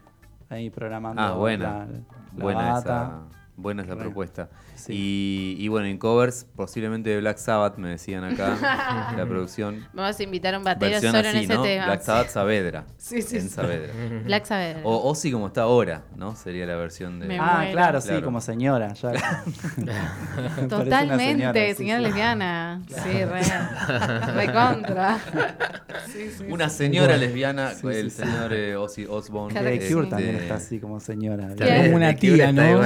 [0.48, 1.64] Ahí programando Ah, buena.
[1.64, 2.79] la, la buena bata.
[2.79, 3.20] esa,
[3.57, 4.01] buena esa Re.
[4.01, 4.49] propuesta.
[4.75, 4.92] Sí.
[4.95, 9.87] Y, y bueno, en covers, posiblemente de Black Sabbath, me decían acá, la producción.
[9.95, 11.62] Vamos a invitar a un batero Versión solo así, en ese ¿no?
[11.62, 11.87] tema.
[11.87, 12.85] Black Sabbath Saavedra.
[12.99, 13.49] Sí, sí, En sí.
[13.49, 13.92] Saavedra.
[14.25, 14.79] Black Sabbath.
[14.85, 16.37] O Ozzy como está ahora, ¿no?
[16.37, 17.27] Sería la versión de...
[17.27, 17.73] Me Ah, muero.
[17.73, 18.25] claro, sí, Claro.
[18.25, 18.92] como señora.
[18.95, 19.12] Ya.
[20.69, 22.05] Totalmente, señora sí.
[22.07, 22.83] lesbiana.
[22.88, 23.40] Sí, re.
[24.47, 25.19] Recontra.
[26.12, 26.45] Sí, sí.
[26.49, 29.59] Una señora lesbiana, Sí, el señor eh, Ozzy Osbourne.
[29.59, 29.95] Claro sí.
[30.11, 31.49] también este, está así como señora.
[31.57, 32.83] Como una tía, está ¿no?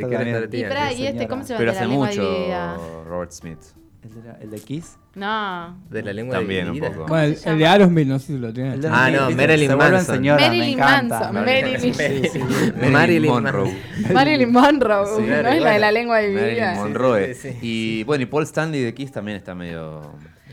[0.00, 0.06] sí.
[0.06, 0.40] Cure The está Cure también.
[0.40, 0.94] de Y tía, pará, sí.
[0.94, 1.28] ¿y este señora.
[1.28, 2.76] cómo se va Pero hace mucho dividida?
[3.08, 3.58] Robert Smith.
[4.02, 4.98] ¿El de, la- el de Kiss?
[5.16, 5.82] No.
[5.90, 7.06] De la lengua También un poco.
[7.08, 7.66] Bueno, el, el de?
[7.66, 8.78] Aerosmith, no sé si lo tiene.
[8.88, 9.30] Ah, no.
[9.32, 10.14] Marilyn Manson.
[10.16, 10.78] señora, Marilyn.
[10.78, 12.92] Manson, Marilyn- Marilyn-.
[12.92, 13.76] Marilyn Monroe.
[14.12, 16.74] Marilyn Monroe, Sí, no es la de la lengua Marilyn dividida.
[16.74, 17.34] Monroe.
[17.34, 17.58] sí, sí.
[17.62, 20.02] Y bueno, y Paul Stanley de Kiss también está medio.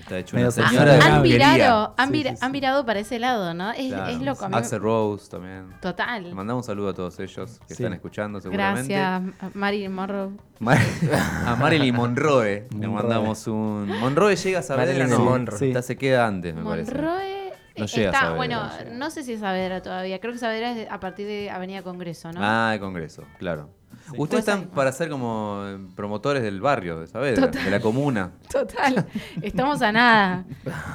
[0.04, 0.70] Está hecho Medio una sexual.
[0.88, 2.46] señora de Han virado, han, Sí, vira- sí, sí.
[2.46, 3.72] han virado para ese lado, ¿no?
[3.72, 4.08] Es, Claro.
[4.12, 4.46] es loco.
[4.52, 5.70] Axel Rose también.
[5.70, 6.34] Le Total.
[6.36, 7.84] mandamos un saludo a todos ellos que Sí.
[7.84, 8.94] están escuchando seguramente.
[8.94, 10.30] Gracias, Marilyn Monroe.
[10.60, 10.78] Mar-
[11.48, 13.02] a Marilyn Monroe le Monroe.
[13.04, 13.88] mandamos un.
[14.00, 15.68] Monroe llega a saber Marilyn no, Monroe.
[15.70, 16.92] Está- se queda antes, me parece.
[16.94, 20.20] Monroe No llega a Saavedra, bueno, no sé si es Saavedra todavía.
[20.20, 22.40] Creo que Saavedra es de- a partir de Avenida Congreso, ¿no?
[22.44, 23.70] Ah, el Congreso, claro.
[24.18, 27.52] Ustedes están para ser como eh, promotores del barrio Total.
[27.52, 28.32] de la comuna.
[28.52, 29.06] Total,
[29.42, 30.46] estamos a nada.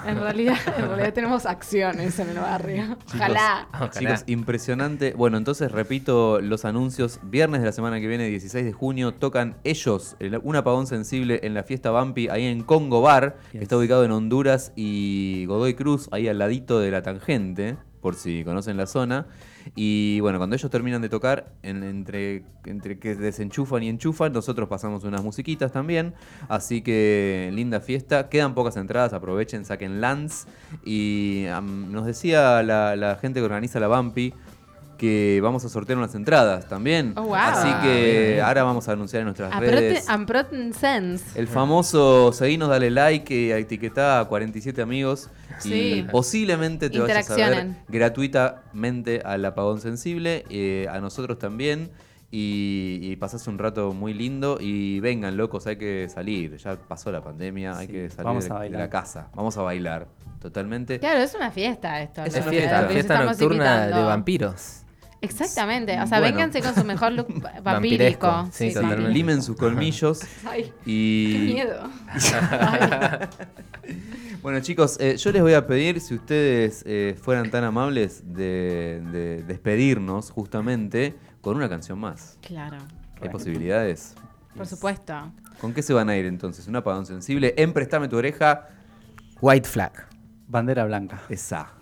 [0.06, 2.96] En realidad, en realidad tenemos acciones en el barrio.
[3.14, 3.66] Ojalá.
[3.72, 3.90] Ojalá.
[3.90, 5.14] Chicos, impresionante.
[5.16, 7.18] Bueno, entonces repito los anuncios.
[7.22, 11.40] Viernes de la semana que viene, 16 de junio, tocan ellos el- un apagón sensible
[11.42, 13.62] en la fiesta Bampi, ahí en Congo Bar, que Yes.
[13.62, 18.44] está ubicado en Honduras y Godoy Cruz, ahí al ladito de la tangente, por si
[18.44, 19.26] conocen la zona.
[19.76, 24.68] Y bueno, cuando ellos terminan de tocar, en- entre, entre que desenchufan y enchufan, nosotros
[24.68, 26.14] pasamos unas musiquitas también.
[26.48, 28.28] Así que linda fiesta.
[28.28, 30.46] Quedan pocas entradas, aprovechen, saquen lands.
[30.84, 31.46] Y
[31.90, 34.32] nos decía la, la gente que organiza la Bampi
[34.96, 37.12] que vamos a sortear unas entradas también.
[37.16, 37.34] Oh, wow.
[37.36, 38.40] Así Ah, que bien.
[38.44, 40.04] ahora vamos a anunciar en nuestras A redes.
[40.08, 41.38] prote- a protein sense.
[41.38, 45.30] El famoso seguinos, dale like y etiquetá a 47 amigos.
[45.58, 45.72] Sí.
[45.98, 51.90] Y posiblemente te vayas a ver gratuitamente al apagón sensible, eh, a nosotros también.
[52.30, 54.58] Y, y pasás un rato muy lindo.
[54.60, 56.56] Y vengan, locos, hay que salir.
[56.58, 58.80] Ya pasó la pandemia, hay que salir vamos de, a de bailar.
[58.80, 59.30] la casa.
[59.34, 60.08] Vamos a bailar.
[60.40, 61.00] Totalmente.
[61.00, 62.22] Claro, es una fiesta esto.
[62.24, 63.96] Es una fiesta, fiesta nocturna invitando.
[63.96, 64.82] de vampiros.
[65.20, 65.92] Exactamente.
[66.00, 66.36] O sea, Bueno.
[66.36, 67.26] vénganse con su mejor look
[67.62, 68.48] vampírico.
[68.52, 69.10] sí, totalmente.
[69.12, 70.20] Limen sus colmillos.
[70.44, 71.32] Ay, y...
[71.32, 71.82] qué miedo.
[72.08, 73.28] Ay.
[74.42, 79.02] Bueno chicos, eh, yo les voy a pedir si ustedes eh, fueran tan amables de,
[79.10, 82.38] de despedirnos justamente con una canción más.
[82.40, 82.76] Claro,
[83.14, 83.32] ¿Hay Bueno.
[83.32, 84.14] posibilidades?
[84.56, 85.32] por supuesto.
[85.60, 86.68] ¿Con qué se van a ir entonces?
[86.68, 88.68] Un apagón sensible en Préstame tu oreja.
[89.40, 89.92] White flag.
[90.46, 91.20] Bandera blanca.
[91.28, 91.72] Esa.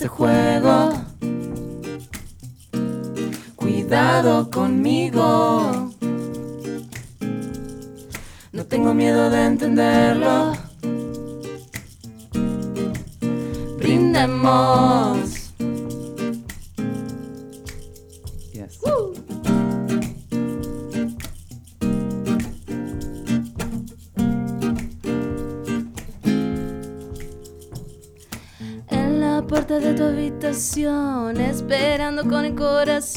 [0.00, 0.99] Este juego.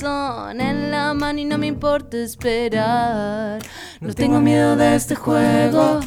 [0.04, 3.62] Corazón en la mano y no me importa esperar.
[4.00, 6.02] No tengo miedo de este juego.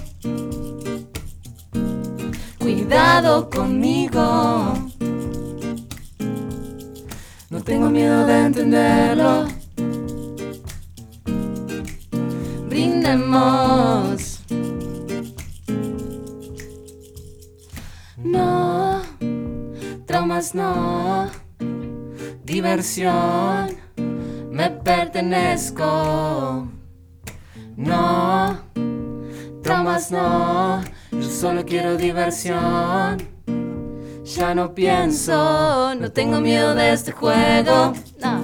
[2.59, 4.75] Cuidado conmigo.
[7.51, 9.47] No tengo miedo de entenderlo.
[12.69, 14.41] Brindemos.
[18.19, 19.03] No,
[20.05, 21.31] traumas no,
[22.45, 23.77] diversión,
[24.87, 26.69] pertenezco.
[27.77, 28.57] No,
[29.61, 33.19] traumas no, yo solo quiero diversión.
[34.25, 37.95] Ya no pienso, no tengo miedo de este juego.
[38.23, 38.41] No.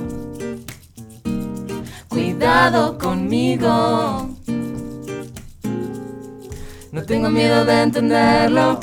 [2.08, 4.28] Cuidado conmigo.
[6.90, 8.80] No tengo miedo de entenderlo.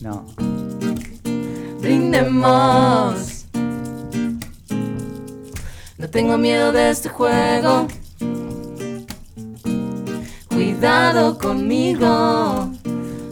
[0.00, 0.24] No.
[1.82, 3.33] Brindemos.
[6.14, 7.88] Tengo miedo de este juego.
[10.48, 12.70] Cuidado conmigo.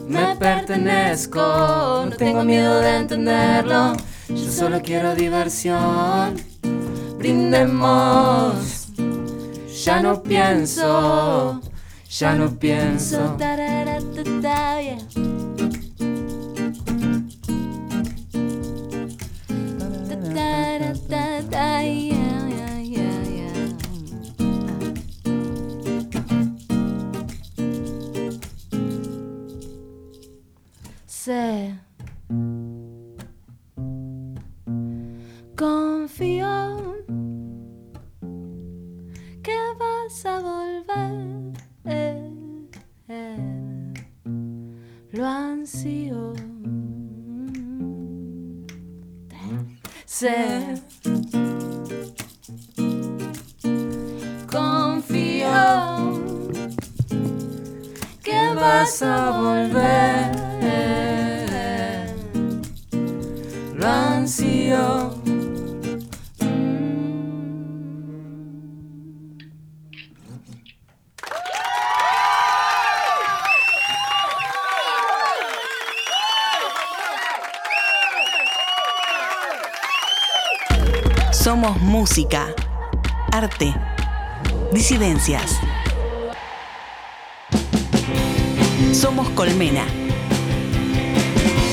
[0.09, 1.39] Me pertenezco.
[1.39, 3.93] No tengo miedo de entenderlo.
[4.29, 6.43] Yo solo quiero diversión.
[7.19, 8.89] Brindemos.
[9.85, 11.61] Ya no pienso.
[12.11, 13.37] Ya no pienso.
[31.33, 31.75] Sé.
[35.57, 36.97] Confío
[39.43, 41.55] que vas a volver.
[45.13, 46.35] Lo ansío.
[50.05, 50.83] Sé.
[54.51, 55.49] Confío
[58.23, 60.42] que vas a volver.
[81.33, 82.55] Somos música,
[83.31, 83.75] arte,
[84.73, 85.59] disidencias.
[88.95, 89.85] Somos Colmena.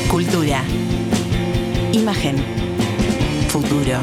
[0.09, 0.63] Cultura,
[2.09, 2.37] imagen,
[3.49, 3.99] futuro.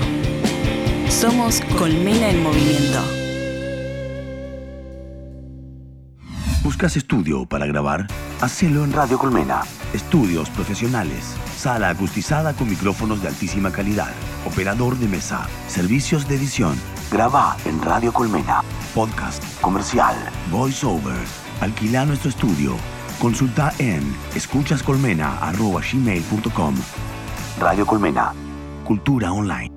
[1.08, 3.00] Somos Colmena en movimiento.
[6.62, 8.06] ¿Buscas estudio para grabar?
[8.40, 9.62] Hacelo en Radio Colmena.
[9.92, 11.34] Estudios profesionales.
[11.56, 14.12] Sala acustizada con micrófonos de altísima calidad.
[14.46, 15.48] Operador de mesa.
[15.66, 16.76] Servicios de edición.
[17.10, 18.62] Graba en Radio Colmena.
[18.94, 19.42] Podcast.
[19.60, 20.14] Comercial.
[20.52, 21.18] Voiceover.
[21.60, 22.76] Alquila nuestro estudio.
[23.18, 26.76] Consulta en escuchascolmena.gmail.com
[27.58, 28.34] Radio Colmena.
[28.84, 29.75] Cultura online.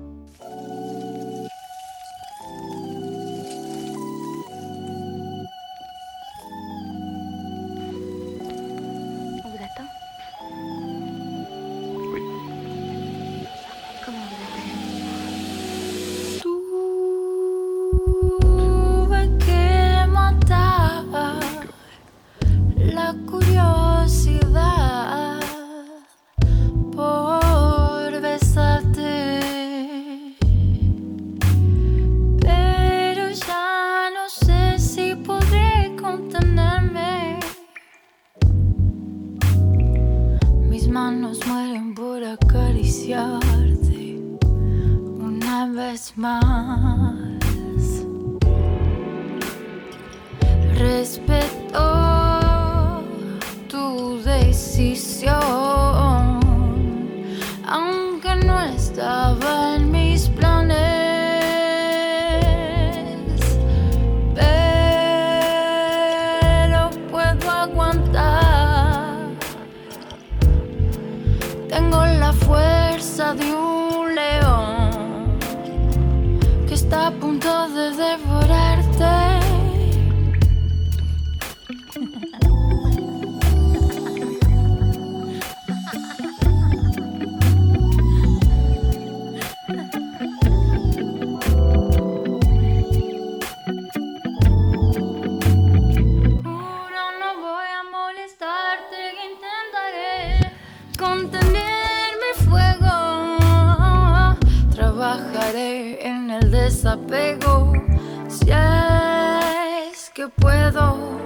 [110.20, 111.18] Que puedo.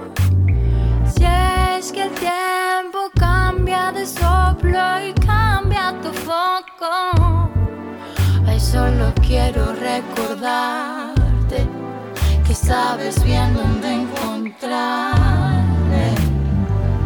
[1.05, 7.49] Si es que el tiempo cambia de soplo y cambia tu foco.
[8.47, 11.67] Ay, solo quiero recordarte
[12.47, 16.15] que sabes bien dónde encontrarme.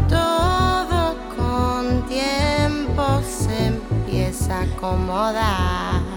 [0.08, 6.09] Todo con tiempo se empieza a acomodar.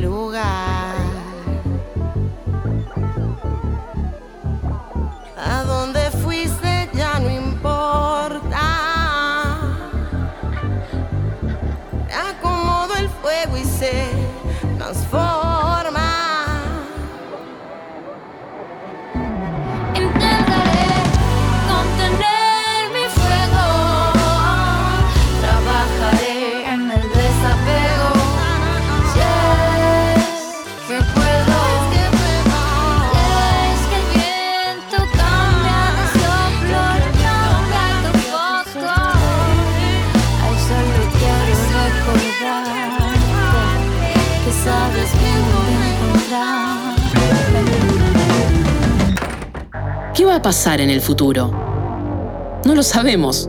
[0.00, 0.94] Lugar.
[5.36, 8.64] A dónde fuiste ya no importa.
[12.30, 14.06] Acomodo el fuego y se
[14.78, 15.23] transforma.
[50.44, 51.50] Pasar en el futuro?
[52.66, 53.48] No lo sabemos,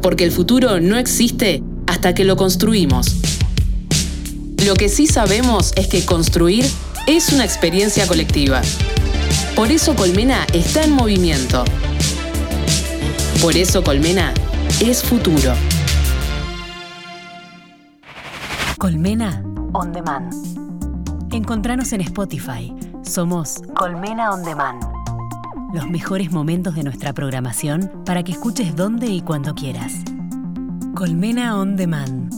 [0.00, 3.16] porque el futuro no existe hasta que lo construimos.
[4.64, 6.64] Lo que sí sabemos es que construir
[7.08, 8.62] es una experiencia colectiva.
[9.56, 11.64] Por eso Colmena está en movimiento.
[13.40, 14.32] Por eso Colmena
[14.80, 15.52] es futuro.
[18.78, 19.42] Colmena
[19.72, 20.32] On Demand.
[21.32, 22.72] Encontranos en Spotify.
[23.02, 24.91] Somos Colmena On Demand.
[25.72, 29.94] Los mejores momentos de nuestra programación para que escuches donde y cuando quieras.
[30.94, 32.30] Colmena On Demand.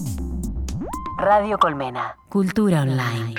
[1.18, 2.14] Radio Colmena.
[2.28, 3.34] Cultura online.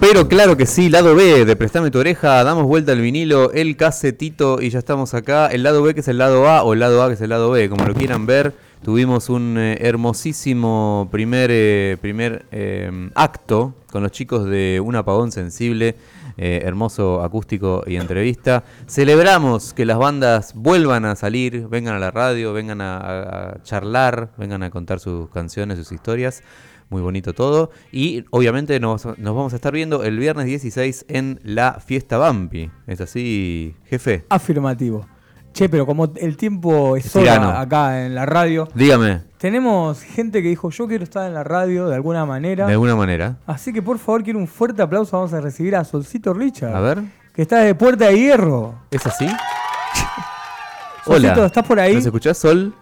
[0.00, 3.76] Pero claro que sí, lado B de Prestame tu oreja, damos vuelta al vinilo, el
[3.76, 5.46] casetito y ya estamos acá.
[5.46, 7.30] El lado B que es el lado A o el lado A que es el
[7.30, 8.54] lado B, como lo quieran ver.
[8.82, 15.32] Tuvimos un eh, hermosísimo primer, eh, primer eh, acto con los chicos de Un Apagón
[15.32, 15.96] Sensible,
[16.38, 18.64] eh, hermoso acústico y entrevista.
[18.86, 24.62] Celebramos que las bandas vuelvan a salir, vengan a la radio, vengan a charlar, vengan
[24.62, 26.42] a contar sus canciones, sus historias.
[26.88, 27.70] Muy bonito todo.
[27.92, 32.70] Y obviamente nos, nos vamos a estar viendo el viernes 16 en la fiesta Bampi.
[32.86, 34.24] ¿Es así, jefe?
[34.30, 35.06] Afirmativo.
[35.52, 40.48] Che, pero como el tiempo es hora acá en la radio, Dígame, tenemos gente que
[40.48, 42.66] dijo yo quiero estar en la radio de alguna manera.
[42.66, 43.36] de alguna manera.
[43.46, 45.16] Así que por favor quiero un fuerte aplauso.
[45.16, 46.74] Vamos a recibir a Solcito Richard.
[46.74, 47.02] A ver.
[47.34, 48.74] Que está de Puerta de Hierro.
[48.90, 49.26] ¿Es así?
[51.04, 51.46] Solcito, Hola.
[51.46, 51.94] ¿estás por ahí?
[51.94, 52.72] ¿Nos escuchás, Sol?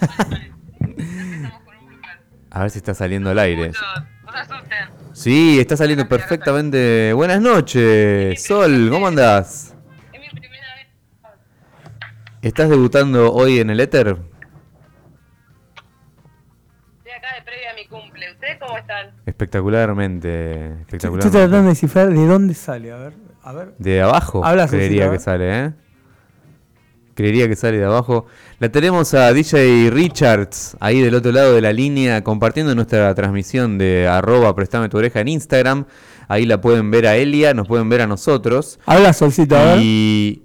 [2.50, 3.72] A ver si está saliendo al aire.
[5.12, 7.12] Sí, está saliendo perfectamente.
[7.12, 9.74] Buenas noches, Sol, ¿cómo andás?
[12.40, 14.16] ¿Estás debutando hoy en el éter?
[16.98, 18.32] Estoy acá de previa a mi cumple.
[18.32, 19.10] ¿Ustedes cómo están?
[19.26, 21.30] Espectacularmente, Estoy espectacularmente.
[21.38, 22.90] tratando de descifrar de dónde sale.
[22.92, 23.12] A ver.
[23.44, 23.74] A ver.
[23.78, 25.72] De abajo, Habla, creería que sale, ¿eh?
[27.14, 28.26] Creería que sale de abajo.
[28.62, 33.76] La tenemos a DJ Richards ahí del otro lado de la línea compartiendo nuestra transmisión
[33.76, 35.84] de arroba prestame tu oreja en Instagram.
[36.28, 38.78] Ahí la pueden ver a Elia, nos pueden ver a nosotros.
[38.86, 39.78] Habla Solcito, a ver.
[39.82, 40.44] Y...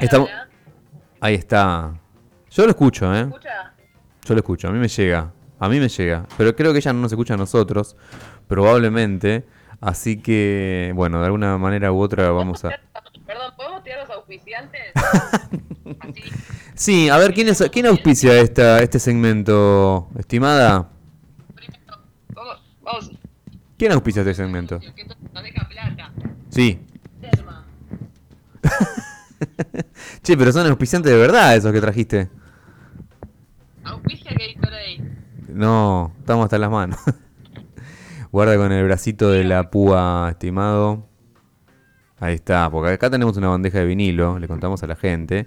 [0.00, 0.30] Estamos...
[1.20, 1.92] Ahí está.
[2.50, 3.28] Yo lo escucho, ¿eh?
[4.24, 5.30] Yo lo escucho, a mí me llega.
[5.58, 6.24] A mí me llega.
[6.38, 7.96] Pero creo que ella no nos escucha a nosotros.
[8.48, 9.44] Probablemente.
[9.82, 12.70] Así que, bueno, de alguna manera u otra vamos a...
[13.26, 13.75] Perdón, ¿podemos
[14.26, 14.92] auspiciantes?
[16.74, 20.90] Sí, a ver, ¿quién, es, quién auspicia esta, este segmento, estimada?
[22.34, 23.10] Vamos, vamos.
[23.78, 24.78] ¿Quién auspicia este segmento?
[25.32, 26.12] Nos deja plata.
[26.50, 26.78] Sí.
[30.22, 32.28] che, pero son auspiciantes de verdad esos que trajiste.
[33.84, 35.00] Auspicia Gatorade.
[35.48, 36.98] No, estamos hasta las manos.
[38.32, 41.05] Guarda con el bracito de la púa, estimado.
[42.18, 45.46] Ahí está, porque acá tenemos una bandeja de vinilo, le contamos a la gente.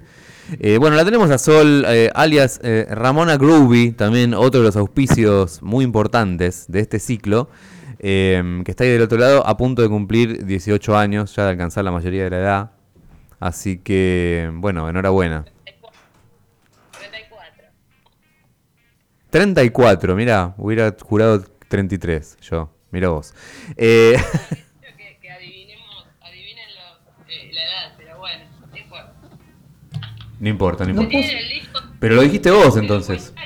[0.59, 4.76] Eh, bueno, la tenemos a Sol, eh, alias eh, Ramona Groovy, también otro de los
[4.76, 7.49] auspicios muy importantes de este ciclo,
[7.99, 11.84] que está ahí del otro lado, a punto de cumplir 18 años, ya de alcanzar
[11.84, 12.72] la mayoría de la edad.
[13.39, 15.45] Así que, bueno, enhorabuena.
[19.32, 23.34] 34, mira, hubiera jurado 33, yo, mira vos.
[30.39, 31.17] no importa, no importa.
[31.99, 33.33] Pero lo dijiste vos entonces.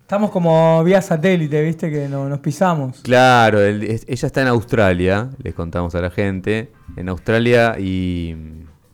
[0.00, 3.00] Estamos como vía satélite, viste, que no, nos pisamos.
[3.02, 8.34] Claro, el- es- ella está en Australia, les contamos a la gente, en Australia y,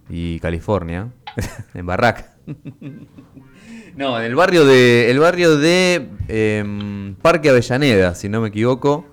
[0.09, 1.13] y California,
[1.75, 2.35] en Barraca.
[3.97, 9.07] No, en el barrio de, el barrio de em, Parque Avellaneda, si no me equivoco,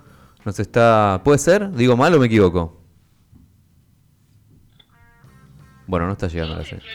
[0.43, 1.71] nos está, ¿puede ser?
[1.73, 2.80] ¿Digo mal o me equivoco?
[5.91, 6.85] Bueno, no está llegando la señal.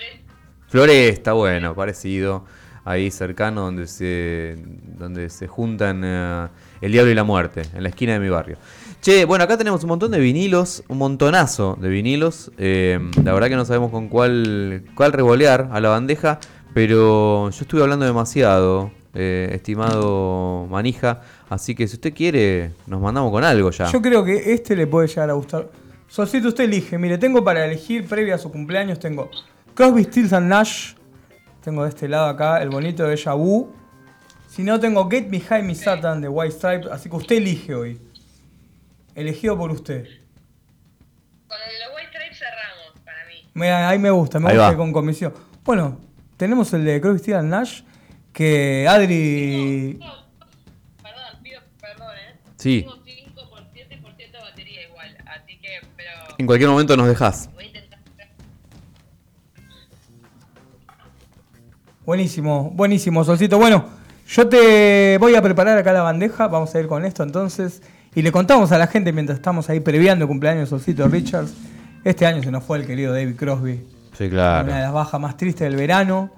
[0.68, 2.46] Floresta, bueno, parecido.
[2.82, 4.56] Ahí cercano donde se
[4.98, 6.48] donde se juntan eh,
[6.80, 8.56] el diablo y la muerte, en la esquina de mi barrio.
[9.02, 12.50] Che, bueno, acá tenemos un montón de vinilos, un montonazo de vinilos.
[12.56, 16.40] eh, la verdad que no sabemos con cuál, cuál revolear a la bandeja,
[16.72, 21.20] pero yo estuve hablando demasiado, eh, estimado Manija.
[21.50, 23.92] Así que si usted quiere, nos mandamos con algo ya.
[23.92, 25.68] Yo creo que este le puede llegar a gustar.
[26.08, 26.98] Solcito, usted elige.
[26.98, 29.30] Mire, tengo para elegir previa a su cumpleaños, tengo
[29.74, 30.94] Crosby, Stills and Nash.
[31.62, 33.72] Tengo de este lado acá el bonito de Vu.
[34.48, 36.90] Si no, tengo Get Behind Me Satan de White Stripes.
[36.90, 38.00] Así que usted elige hoy.
[39.14, 40.04] Elegido por usted.
[41.48, 43.50] Con el de White Stripes cerramos, para mí.
[43.54, 44.76] Mira, ahí me gusta, me Ahí gusta va.
[44.76, 45.34] con comisión.
[45.64, 45.98] Bueno,
[46.36, 47.82] tenemos el de Crosby, Stills and Nash.
[48.32, 49.98] Que Adri.
[51.02, 52.36] Perdón, pido perdón, ¿eh?
[52.58, 52.86] Sí.
[56.38, 57.50] En cualquier momento nos dejas.
[57.54, 57.98] Voy a intentar...
[62.04, 63.58] Buenísimo, buenísimo, Solcito.
[63.58, 63.86] Bueno,
[64.28, 66.48] yo te voy a preparar acá la bandeja.
[66.48, 67.82] Vamos a ir con esto entonces.
[68.14, 71.52] Y le contamos a la gente mientras estamos ahí previando el cumpleaños de Solcito Richards.
[72.04, 73.86] Este año se nos fue el querido David Crosby.
[74.16, 74.66] Sí, claro.
[74.66, 76.30] Una de las bajas más tristes del verano.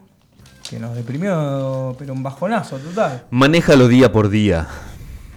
[0.68, 3.24] Que nos deprimió, pero un bajonazo total.
[3.30, 4.66] Manéjalo día por día,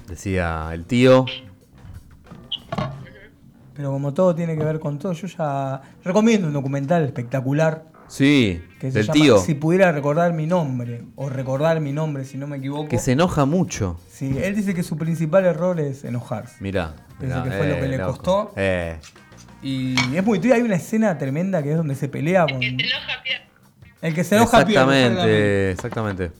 [0.07, 1.26] decía el tío.
[3.74, 8.61] Pero como todo tiene que ver con todo, yo ya recomiendo un documental espectacular Sí,
[8.78, 9.38] que se del llama tío.
[9.38, 12.89] Si pudiera recordar mi nombre, o recordar mi nombre si no me equivoco.
[12.89, 13.97] Que se enoja mucho.
[14.09, 16.57] Sí, él dice que su principal error es enojarse.
[16.59, 16.93] Mirá.
[17.22, 18.11] Dice mirá, que fue lo que le loco.
[18.11, 18.53] costó.
[18.57, 18.97] Eh.
[19.61, 22.61] Y es muy triste, hay una escena tremenda que es donde se pelea con...
[24.01, 24.82] El que se enoja pierde.
[24.82, 26.32] Exactamente, exactamente.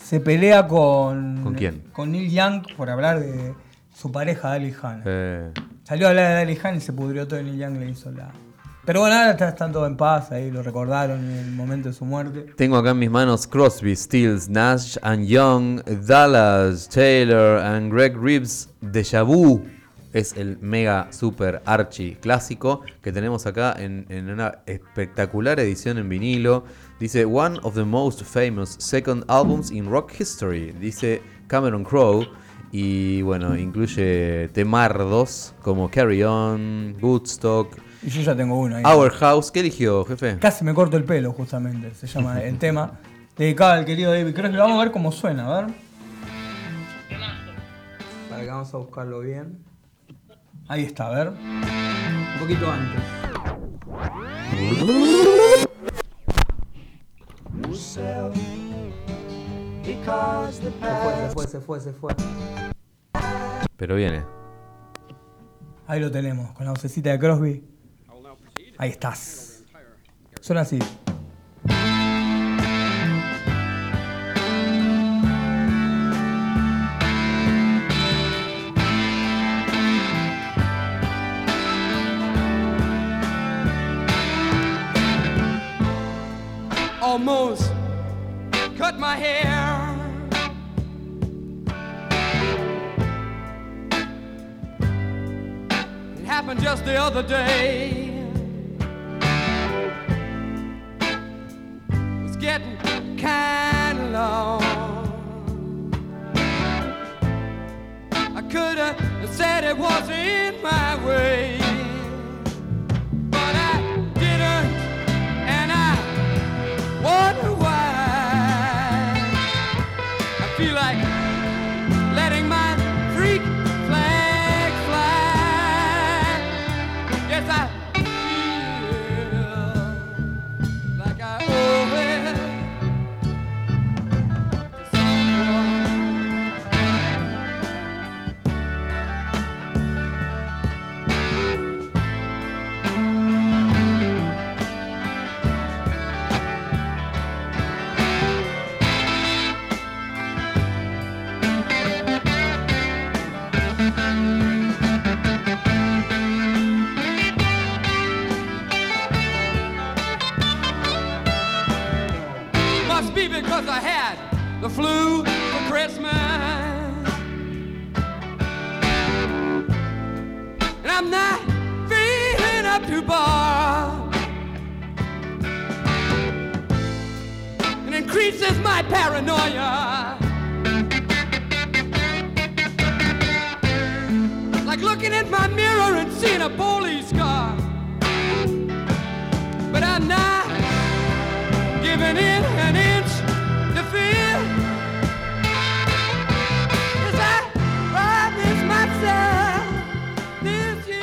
[0.00, 1.42] Se pelea con...
[1.42, 1.82] ¿Con quién?
[1.92, 3.52] Con Neil Young por hablar de
[3.92, 5.02] su pareja, Dali Hanna.
[5.04, 5.50] Eh,
[5.88, 8.10] Salió a hablar de Dali Han y se pudrió todo y Neil Young le hizo
[8.12, 8.30] la...
[8.84, 11.94] Pero bueno, ahora está- están todos en paz, ahí lo recordaron en el momento de
[11.94, 12.46] su muerte.
[12.56, 18.68] Tengo acá en mis manos Crosby, Stills, Nash and Young, Dallas, Taylor and Greg Reeves,
[18.82, 19.62] Deja Vu.
[20.14, 26.08] Es el mega super archi clásico que tenemos acá en, en una espectacular edición en
[26.08, 26.64] vinilo.
[26.98, 30.72] Dice One of the most famous second albums in rock history.
[30.80, 32.26] Dice Cameron Crowe.
[32.70, 38.84] Y bueno, incluye temardos como Carry On, Woodstock, Y yo ya tengo uno ahí.
[38.84, 39.50] Our House.
[39.50, 40.36] ¿Qué eligió, jefe?
[40.38, 42.92] Casi me corto el pelo, justamente, se llama el tema.
[43.36, 44.56] Dedicado al querido David Crosby.
[44.56, 45.74] Vamos a ver cómo suena, a ver.
[48.28, 49.58] Para que vamos a buscarlo bien.
[50.68, 51.28] Ahí está, a ver.
[51.28, 53.02] Un poquito antes.
[59.88, 62.14] Se fue, se fue, se fue, se fue.
[63.78, 64.22] Pero viene.
[65.86, 67.64] Ahí lo tenemos, con la vocecita de Crosby.
[68.76, 69.64] Ahí estás.
[70.42, 70.78] Suena así.
[87.00, 87.72] almost
[88.76, 89.47] cut my hair.
[96.60, 98.12] Just the other day.
[102.24, 102.76] It's getting
[103.16, 104.62] kind of long.
[108.12, 111.57] I could have said it wasn't my way.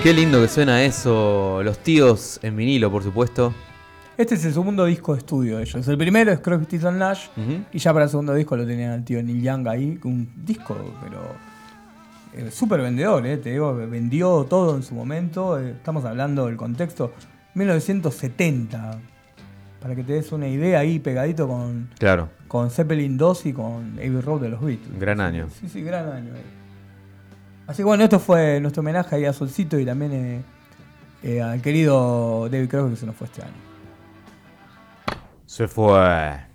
[0.05, 1.63] Qué lindo que suena eso.
[1.63, 3.55] Los tíos en vinilo, por supuesto.
[4.15, 5.87] Este es el segundo disco de estudio de ellos.
[5.87, 7.25] El primero es Crosby, Stills Nash.
[7.35, 7.63] Ujú.
[7.73, 9.99] Y ya para el segundo disco lo tenían al tío Neil Young ahí.
[10.03, 11.17] Un disco, pero.
[12.33, 13.75] eh, Súper vendedor, eh, te digo.
[13.75, 15.59] Vendió todo en su momento.
[15.59, 17.11] eh, estamos hablando del contexto.
[17.55, 18.99] 1970.
[19.81, 23.93] Para que te des una idea ahí pegadito con, Claro, con Zeppelin 2 y con
[23.97, 24.99] Abbey Road de los Beatles.
[24.99, 25.47] gran año.
[25.59, 26.29] Sí, sí, gran año.
[26.35, 26.54] eh.
[27.67, 30.41] Así que bueno, esto fue nuestro homenaje ahí a Solcito y también eh,
[31.23, 33.53] eh, al querido David Crosby que se nos fue este año.
[35.45, 36.45] Se fue.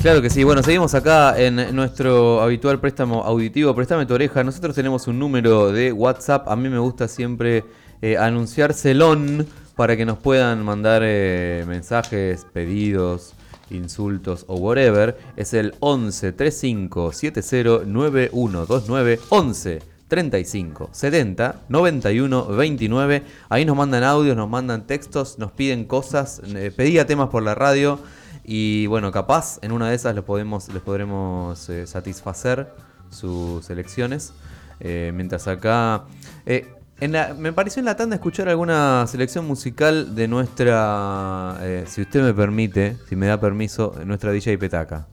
[0.00, 3.74] Claro que sí, bueno, seguimos acá en nuestro habitual préstamo auditivo.
[3.74, 4.44] Préstame tu oreja.
[4.44, 6.48] Nosotros tenemos un número de WhatsApp.
[6.48, 7.64] A mí me gusta siempre
[8.00, 13.34] eh, anunciárselón para que nos puedan mandar eh, mensajes, pedidos,
[13.70, 15.18] insultos o whatever.
[15.36, 23.22] Es el 11 35 70 9129 11 35 70 91 29.
[23.48, 26.40] Ahí nos mandan audios, nos mandan textos, nos piden cosas.
[26.44, 27.98] eh, pedía temas por la radio.
[28.44, 32.72] Y bueno, capaz en una de esas podemos, les podremos eh, satisfacer
[33.10, 34.32] sus elecciones.
[34.80, 36.04] Eh, mientras acá.
[36.46, 36.66] eh,
[37.00, 42.02] En la- me pareció en la tanda escuchar alguna selección musical de nuestra, eh, si
[42.02, 45.06] usted me permite, si me da permiso, nuestra DJ Petaca.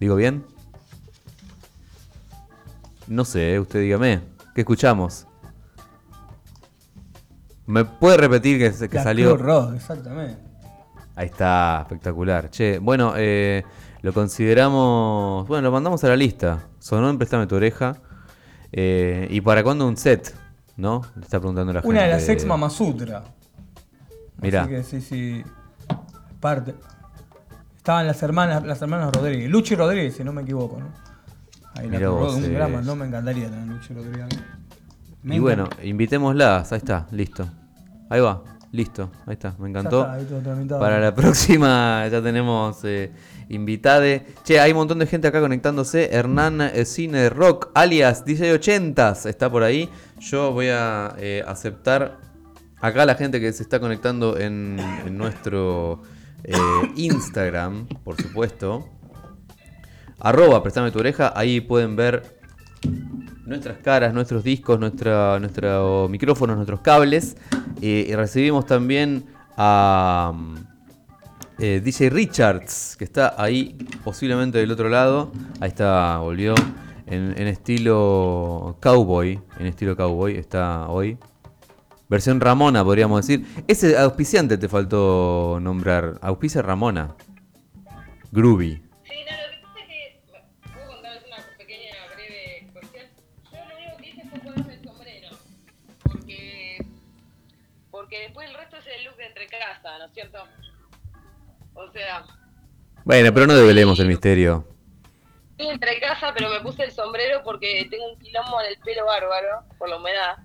[0.00, 0.44] ¿Digo bien?
[3.06, 4.20] No sé, usted dígame.
[4.54, 5.26] ¿Qué escuchamos?
[7.66, 9.36] ¿Me puede repetir que, que La salió?
[9.36, 10.42] Roja, exactamente.
[11.14, 12.50] Ahí está, espectacular.
[12.50, 13.62] Che, bueno, eh,
[14.00, 15.46] lo consideramos.
[15.46, 16.64] Bueno, lo mandamos a la lista.
[16.80, 17.96] Sonó en Préstame tu oreja.
[18.72, 20.34] Eh, ¿Y para cuándo un set?
[20.76, 21.02] ¿No?
[21.16, 21.88] Le está preguntando la gente.
[21.88, 23.24] Una de las ex Mama Sutra.
[24.40, 24.62] Mirá.
[24.62, 25.44] Así que sí, sí.
[26.40, 26.74] Parte.
[27.76, 29.50] Estaban las hermanas, las hermanas Rodríguez.
[29.50, 30.86] Luchi Rodríguez, si no me equivoco, ¿no?
[31.74, 32.48] Ahí la Mirá Cruz vos, un eh.
[32.48, 34.26] grama, no me encantaría tener Luchi Rodríguez.
[35.22, 36.72] Me Y bueno, invitémoslas.
[36.72, 37.48] Ahí está, listo.
[38.08, 38.42] Ahí va,
[38.72, 39.10] listo.
[39.26, 40.00] Ahí está, me encantó.
[40.16, 40.66] está, ahí.
[40.68, 43.12] Para la próxima ya tenemos eh,
[43.54, 44.26] invitade.
[44.44, 46.10] Che, hay un montón de gente acá conectándose.
[46.12, 49.88] Hernán eh, Cine Rock, alias DJ 80s, está por ahí.
[50.18, 52.18] Yo voy a eh, aceptar
[52.80, 54.76] acá la gente que se está conectando en,
[55.16, 56.02] nuestro
[56.44, 56.56] eh,
[56.96, 58.88] Instagram, por supuesto.
[60.18, 61.32] Arroba, prestame tu oreja.
[61.34, 62.40] Ahí pueden ver
[63.44, 67.36] nuestras caras, nuestros discos, nuestra, nuestros micrófonos, nuestros cables.
[67.80, 69.26] Y recibimos también
[69.56, 70.32] a
[71.62, 75.30] eh, DJ Richards, que está ahí posiblemente del otro lado.
[75.60, 76.54] Ahí está, volvió.
[77.06, 79.40] En, en estilo cowboy.
[79.58, 81.18] En estilo cowboy está hoy.
[82.08, 83.46] Versión Ramona, podríamos decir.
[83.68, 86.18] Ese auspiciante te faltó nombrar.
[86.20, 87.14] Auspicia Ramona.
[88.32, 88.82] Groovy.
[101.92, 102.24] Sea,
[103.04, 104.66] Bueno, pero no develemos el misterio.
[105.52, 109.04] estoy entre casa, pero me puse el sombrero porque tengo un quilombo en el pelo
[109.06, 110.36] bárbaro por la humedad.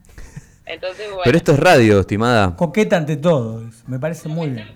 [0.65, 1.21] Entonces, bueno.
[1.23, 2.55] Pero esto es radio, estimada.
[2.55, 4.67] Coqueta ante todo, me parece muy bien.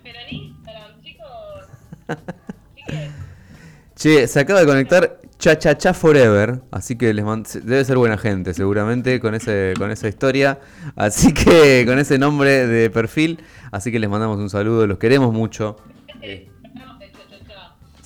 [3.94, 7.96] Che, se acaba de conectar Cha Cha Cha Forever, así que les mand- debe ser
[7.98, 10.58] buena gente, seguramente, con ese con esa historia,
[10.96, 15.32] así que con ese nombre de perfil, así que les mandamos un saludo, los queremos
[15.32, 15.76] mucho.
[16.20, 16.48] Eh,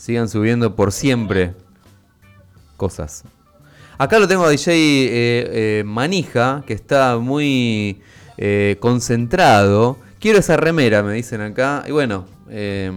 [0.06, 1.52] sigan subiendo por siempre
[2.76, 3.24] cosas.
[3.98, 8.00] Acá lo tengo a DJ eh, eh, Manija, que está muy
[8.38, 9.98] eh, concentrado.
[10.20, 11.82] Quiero esa remera, me dicen acá.
[11.88, 12.92] Y bueno, eh,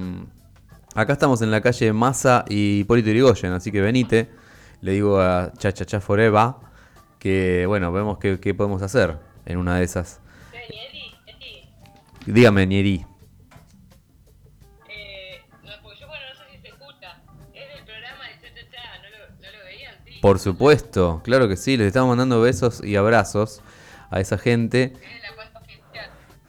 [0.93, 4.29] acá estamos en la calle Massa y Hipólito Yrigoyen, así que venite.
[4.81, 6.51] Le digo a Cha Cha Forever
[7.17, 10.19] que, bueno, vemos qué, qué podemos hacer en una de esas.
[12.27, 13.03] Dígame, Nieri.
[20.21, 23.61] Por supuesto, claro que sí, les estamos mandando besos y abrazos
[24.09, 24.93] a esa gente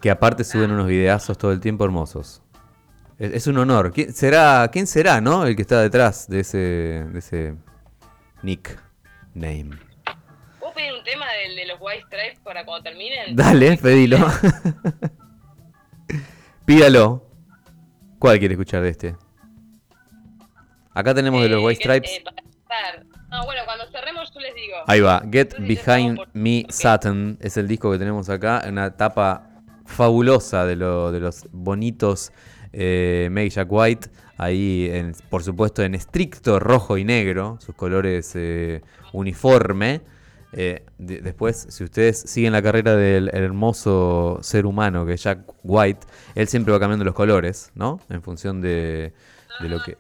[0.01, 2.43] que aparte suben unos videazos todo el tiempo hermosos.
[3.19, 3.93] Es, es un honor.
[3.93, 5.47] ¿Quién será, ¿Quién será, no?
[5.47, 7.55] El que está detrás de ese, de ese
[8.43, 9.79] nickname.
[10.59, 13.37] ¿Puedo pedir un tema del de los White Stripes para cuando terminen?
[13.37, 14.19] Dale, pedilo.
[16.65, 17.27] Pídalo.
[18.19, 19.17] ¿Cuál quiere escuchar de este?
[20.93, 22.11] Acá tenemos de los White Stripes.
[22.11, 22.25] Eh,
[23.31, 24.75] No, bueno, cuando cerremos yo les digo.
[24.87, 29.47] Ahí va, Get Behind Me Satan es el disco que tenemos acá, una tapa
[29.87, 32.33] fabulosa de, lo- de los bonitos
[32.73, 38.33] eh, Meg Jack White, ahí en- por supuesto en estricto rojo y negro, sus colores
[38.35, 40.01] eh, uniforme.
[40.53, 45.41] Eh, de- después, si ustedes siguen la carrera del hermoso ser humano que es Jack
[45.63, 48.01] White, él siempre va cambiando los colores, ¿no?
[48.09, 49.13] En función de,
[49.61, 49.97] de lo que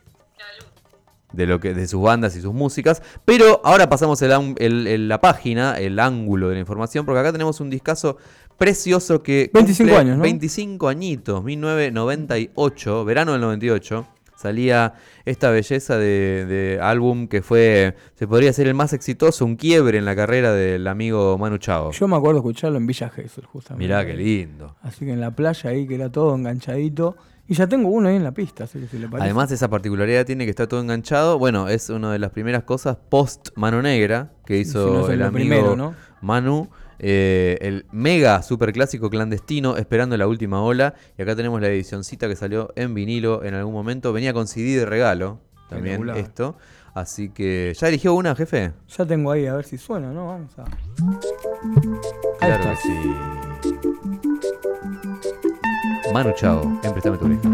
[1.33, 3.03] de lo que de sus bandas y sus músicas.
[3.25, 7.21] Pero ahora pasamos el, ang- el- el- la página, el ángulo de la información, porque
[7.21, 8.17] acá tenemos un discazo
[8.59, 10.23] precioso que 25 cumple años, ¿no?
[10.23, 14.07] 25 añitos, 1998, verano del 98.
[14.37, 14.95] Salía
[15.27, 19.99] esta belleza de, de álbum que fue, se podría ser el más exitoso, un quiebre
[19.99, 21.91] en la carrera del amigo Manu Chao.
[21.93, 23.85] Yo me acuerdo escucharlo en Villa Gesell, justamente.
[23.85, 24.77] Mirá qué lindo.
[24.81, 27.17] Así que en la playa ahí que era todo enganchadito.
[27.51, 29.25] Y ya tengo uno ahí en la pista, así que si le parece.
[29.25, 31.37] Además, esa particularidad tiene que estar todo enganchado.
[31.37, 35.13] Bueno, es una de las primeras cosas post Mano Negra que hizo si no es
[35.13, 35.97] el amigo primero, ¿no?
[36.21, 36.71] Manu.
[37.01, 40.95] eh, el mega super clásico clandestino esperando la última ola.
[41.19, 44.13] Y acá tenemos la edicioncita que salió en vinilo en algún momento.
[44.13, 46.57] Venía con CD de regalo también esto.
[46.95, 48.75] Así que, ¿ya eligió una, jefe?
[48.97, 50.29] Ya tengo ahí a ver si suena, ¿no?
[50.29, 50.67] Vamos a.
[52.39, 53.11] Claro que sí.
[56.13, 57.49] Manu Chao, en Préstame tu oreja.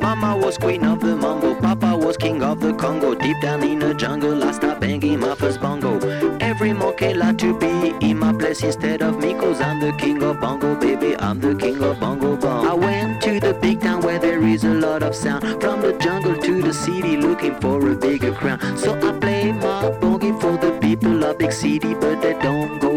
[0.00, 3.14] Mama was queen of the mambo, Papa was king of the Congo.
[3.14, 5.98] Deep down in the jungle, I started banging my first bongo.
[6.40, 10.22] Every monkey like to be in my place instead of me, cause I'm the king
[10.22, 11.14] of bongo, baby.
[11.18, 12.66] I'm the king of bongo bong.
[12.66, 15.42] I went to the big town where there is a lot of sound.
[15.60, 18.58] From the jungle to the city, looking for a bigger crown.
[18.78, 22.87] So I play my boogie for the people of big city, but they don't go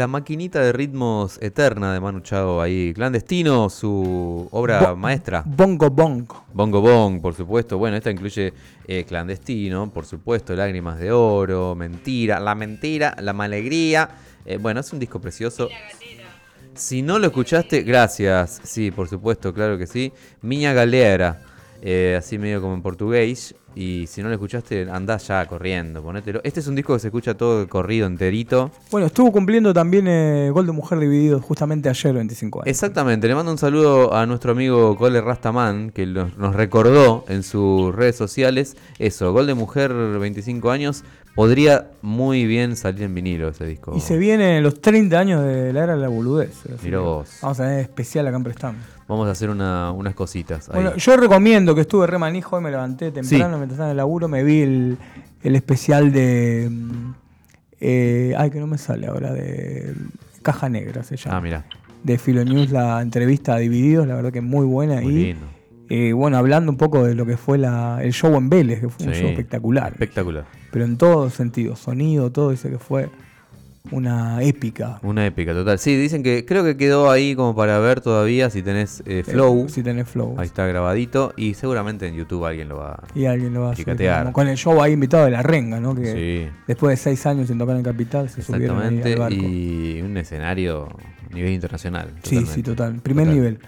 [0.00, 2.94] La maquinita de ritmos eterna de Manu Chao ahí.
[2.94, 5.42] Clandestino, su obra Bo- maestra.
[5.44, 6.46] Bongo Bongo.
[6.54, 7.76] Bongo Bong, por supuesto.
[7.76, 8.54] Bueno, esta incluye
[8.88, 14.08] eh, Clandestino, por supuesto, Lágrimas de Oro, Mentira, La Mentira, La Malegría.
[14.46, 15.68] Eh, bueno, es un disco precioso.
[16.72, 18.58] Si no lo escuchaste, gracias.
[18.64, 20.14] Sí, por supuesto, claro que sí.
[20.40, 21.42] Miña Galera,
[21.82, 23.54] eh, así medio como en portugués.
[23.76, 26.40] Y si no lo escuchaste, andá ya corriendo, ponételo.
[26.42, 28.72] Este es un disco que se escucha todo corrido enterito.
[28.90, 32.66] Bueno, estuvo cumpliendo también eh, Gol de Mujer Dividido justamente ayer, 25 años.
[32.66, 37.44] Exactamente, le mando un saludo a nuestro amigo Cole Rastaman, que nos, nos recordó en
[37.44, 41.04] sus redes sociales eso, Gol de Mujer, 25 años,
[41.34, 43.94] podría muy bien salir en vinilo ese disco.
[43.96, 46.54] Y se vienen los 30 años de la era de la boludez.
[46.82, 47.38] Mirá vos.
[47.40, 48.76] Vamos a tener especial acá en Prestam.
[49.10, 50.68] Vamos a hacer una- unas cositas.
[50.70, 50.76] ahí.
[50.76, 53.96] Bueno, yo recomiendo que estuve re manijo, hoy me levanté temprano mientras estaba en el
[53.98, 54.96] laburo, me vi el,
[55.42, 56.68] el especial de.
[56.70, 57.12] mm,
[57.80, 59.94] eh, ay, que no me sale ahora, de
[60.42, 61.36] Caja Negra se llama.
[61.36, 61.64] Ah, mira.
[62.04, 65.00] De Filonews, la entrevista a Divididos, la verdad que muy buena.
[65.00, 65.46] Muy y lindo.
[65.88, 68.88] eh, bueno, hablando un poco de lo que fue la, el show en Vélez, que
[68.88, 69.92] fue un Sí, show espectacular.
[69.92, 70.44] Espectacular.
[70.70, 73.10] Pero en todos sentidos, sonido, todo, dice que fue
[73.90, 74.98] una épica.
[75.02, 75.78] Una épica, total.
[75.78, 79.68] Sí, dicen que creo que quedó ahí como para ver todavía si tenés eh, Flow.
[79.68, 80.34] si tenés Flow.
[80.38, 83.76] Ahí está grabadito y seguramente en YouTube alguien lo va Y alguien lo va a
[83.76, 83.96] subir,
[84.32, 85.94] Con el show ahí invitado de la renga, ¿no?
[85.94, 86.12] Que
[86.46, 86.52] Sí.
[86.66, 89.44] después de seis años sin tocar en Capital se subieron ahí Exactamente, al barco.
[89.46, 90.88] y un escenario
[91.30, 92.10] a nivel internacional.
[92.22, 92.96] Sí, sí, total.
[93.00, 93.34] Primer Total.
[93.34, 93.58] nivel.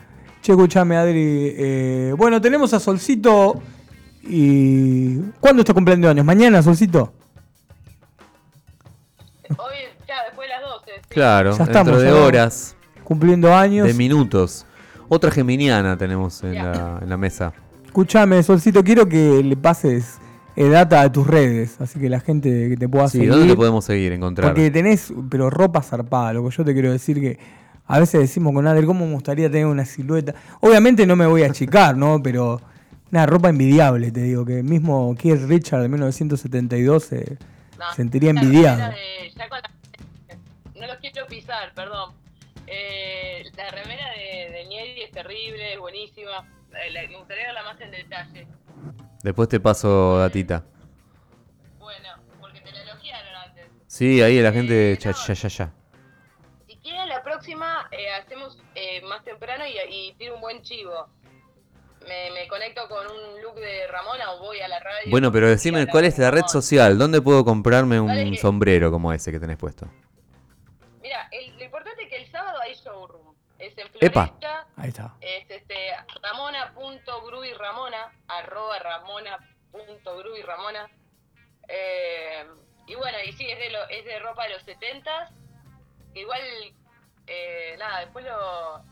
[0.42, 1.14] Che, escuchame, Adri.
[1.56, 3.62] eh, bueno, tenemos a Solcito.
[4.24, 6.24] ¿Y cuándo está cumpliendo años?
[6.24, 7.12] ¿Mañana, Solcito?
[11.12, 12.16] Claro, Ya dentro de ya.
[12.16, 13.86] horas, Cumpliendo años.
[13.86, 14.66] de minutos.
[15.08, 17.52] Otra geminiana tenemos en la, en la mesa.
[17.84, 20.18] Escuchame, Solcito, quiero que le pases
[20.56, 23.30] eh, data de tus redes, así que la gente que te pueda Sí, seguir.
[23.32, 24.48] ¿dónde te podemos seguir, encontrar?
[24.48, 27.38] Porque tenés, pero ropa zarpada, lo que yo te quiero decir que
[27.86, 30.34] a veces decimos con Adri, ¿cómo me gustaría tener una silueta?
[30.60, 32.22] Obviamente no me voy a achicar, ¿no?
[32.22, 32.60] Pero
[33.10, 37.36] una ropa envidiable, te digo, que mismo Keith Richard de 1972 se
[37.94, 38.78] sentiría La envidiado.
[38.78, 39.70] de- ya con la-
[40.82, 42.12] no los quiero pisar, perdón.
[42.66, 46.46] Eh, la remera de, de Nieri es terrible, es buenísima.
[46.84, 48.46] Eh, la- me gustaría verla más en detalle.
[49.22, 50.64] Después te paso datita.
[51.78, 52.08] Bueno,
[52.40, 53.66] porque te la elogiaron antes.
[53.86, 54.98] Sí, ahí la gente.
[55.00, 55.72] Ya, ya, ya, ya.
[56.82, 61.08] quieren, la próxima eh, hacemos eh, más temprano y, y tiro un buen chivo.
[62.08, 65.08] Me, me conecto con un look de Ramona o voy a la radio.
[65.10, 66.98] Bueno, pero decime, ¿cuál es la red social?
[66.98, 69.86] ¿Dónde puedo comprarme un sombrero como ese que tenés puesto?
[71.12, 73.34] Mira, el- lo importante es que el sábado hay showroom.
[73.58, 74.28] Es en Epa.
[74.28, 74.66] Floresta.
[74.78, 75.14] Ahí está.
[75.20, 75.74] Es este,
[76.22, 80.88] ramona.grubyramona, arroba ramona.grubyramona.
[81.68, 82.46] Eh,
[82.86, 85.28] y bueno, y sí, es de, lo, es de ropa de los 70
[86.14, 86.40] que igual,
[87.26, 88.82] eh, nada, después lo,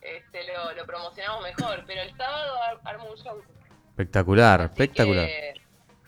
[0.00, 3.40] este, lo, lo promocionamos mejor, pero el sábado ar- armo un show.
[3.90, 5.26] Espectacular, así espectacular.
[5.26, 5.54] que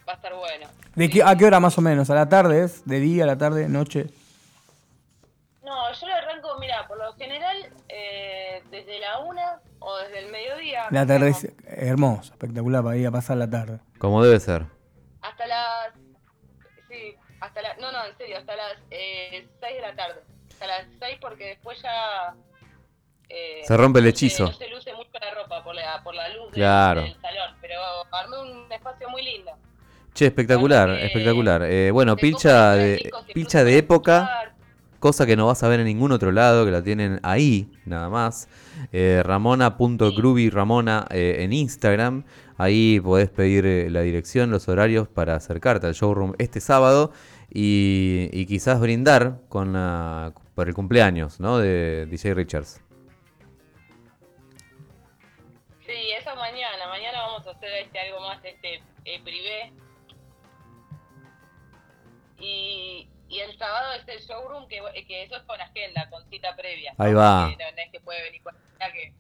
[0.06, 0.66] va a estar bueno.
[0.96, 2.10] ¿De qué, ¿A qué hora más o menos?
[2.10, 2.84] ¿A la tarde es?
[2.84, 4.06] ¿De día, a la tarde, noche?
[5.64, 7.56] No, yo lo arranco, mira, por lo general,
[7.88, 10.86] eh, desde la una o desde el mediodía.
[10.90, 13.80] La tarde es hermosa, espectacular para ir a pasar la tarde.
[13.98, 14.66] Como debe ser.
[15.22, 15.94] Hasta las.
[16.88, 17.78] Sí, hasta las.
[17.78, 20.20] No, no, en serio, hasta las eh, 6 de la tarde.
[20.50, 22.34] Hasta las 6 porque después ya.
[23.30, 24.44] eh, Se rompe el hechizo.
[24.44, 27.00] No se luce mucho la ropa por la, por la luz del- Claro.
[27.02, 27.80] del, salón, pero
[28.12, 29.50] armé un espacio muy lindo.
[30.12, 31.62] Che, espectacular, espectacular.
[31.64, 34.53] Eh, bueno, pilcha de, pilcha de época,
[35.04, 38.08] cosa que no vas a ver en ningún otro lado, que la tienen ahí, nada
[38.08, 38.48] más.
[38.90, 39.22] Eh,
[41.10, 42.24] eh, en Instagram.
[42.56, 47.12] Ahí podés pedir eh, la dirección, los horarios para acercarte al showroom este sábado
[47.52, 49.74] y, quizás brindar con
[50.54, 51.58] por el cumpleaños ¿no?
[51.58, 52.80] de DJ Richards.
[55.84, 56.88] Sí, eso mañana.
[56.88, 59.70] Mañana vamos a hacer este algo más este eh, privé.
[62.40, 66.54] Y, y el sábado es el showroom, que, que eso es con agenda, con cita
[66.54, 66.94] previa.
[66.96, 67.48] Ahí va.
[67.50, 69.12] Que no, no es que puede venir cualquiera que...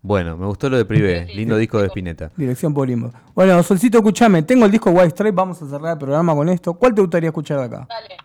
[0.00, 2.30] Bueno, me gustó lo de Privé, lindo disco de Spinetta.
[2.36, 3.12] Dirección Polimbo.
[3.34, 6.74] Bueno, Solcito, escúchame, tengo el disco White Stripe, vamos a cerrar el programa con esto.
[6.74, 7.86] ¿Cuál te gustaría escuchar de acá?
[7.88, 8.16] Dale.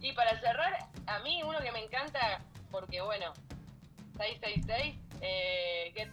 [0.00, 2.40] Y para cerrar, a mí uno que me encanta,
[2.70, 3.32] porque bueno,
[4.18, 6.08] 666, eh, Get,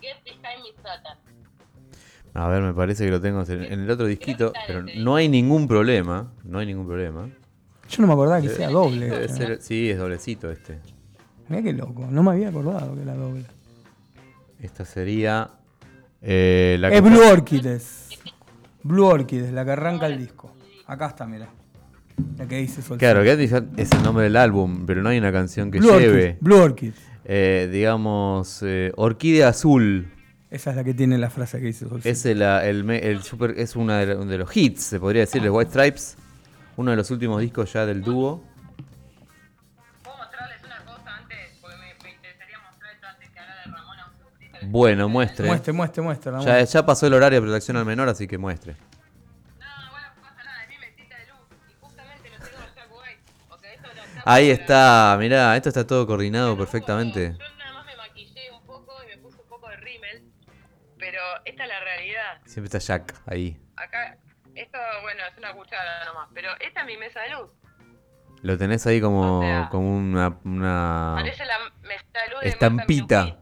[0.00, 1.18] Get Behind Me Satan.
[2.40, 5.28] A ver, me parece que lo tengo en en el otro disquito, pero no hay
[5.28, 7.28] ningún problema, no hay ningún problema.
[7.90, 9.06] Yo no me acordaba que Debe- sea doble.
[9.10, 10.78] debe este, ser- sí, es doblecito este.
[11.48, 13.44] Mirá qué loco, no me había acordado que era doble.
[14.60, 15.50] Esta sería
[16.22, 18.08] eh, la Es que Blue está- Orchid, es.
[18.84, 20.52] Blue Orchid, es la que arranca el disco.
[20.86, 21.48] Acá está, mira.
[22.36, 22.98] La que dice Solcito.
[22.98, 26.06] Claro, que es el nombre del álbum, pero no hay una canción que Blue Orchid,
[26.06, 26.36] lleve.
[26.40, 26.92] Blue Orchid.
[27.24, 30.08] eh, digamos, eh, Orquídea Azul.
[30.50, 31.86] Esa es la que tiene la frase que dice.
[32.04, 35.20] Es, el, el, me- el super, es uno de, lo- de los hits, se podría
[35.22, 36.16] decir, de White Stripes.
[36.76, 38.42] Uno de los últimos discos ya del dúo.
[44.62, 45.46] Bueno, muestre.
[45.46, 46.32] Muestre, muestre, muestre.
[46.44, 48.76] Ya, ya pasó el horario de protección al menor, así que muestre.
[54.24, 57.36] Ahí está, mirá, esto está todo coordinado perfectamente.
[62.58, 63.56] Siempre está Jack ahí.
[63.76, 64.18] Acá,
[64.56, 67.50] esto, bueno, es una cuchara nomás, pero esta es mi mesa de luz.
[68.42, 72.48] Lo tenés ahí como, O sea, como una, una Parece la mesa de luz de
[72.48, 73.36] estampita.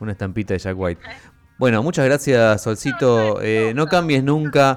[0.00, 1.02] Una estampita de Jack White.
[1.58, 3.40] Bueno, muchas gracias, Solcito.
[3.40, 4.76] Eh, no cambies nunca.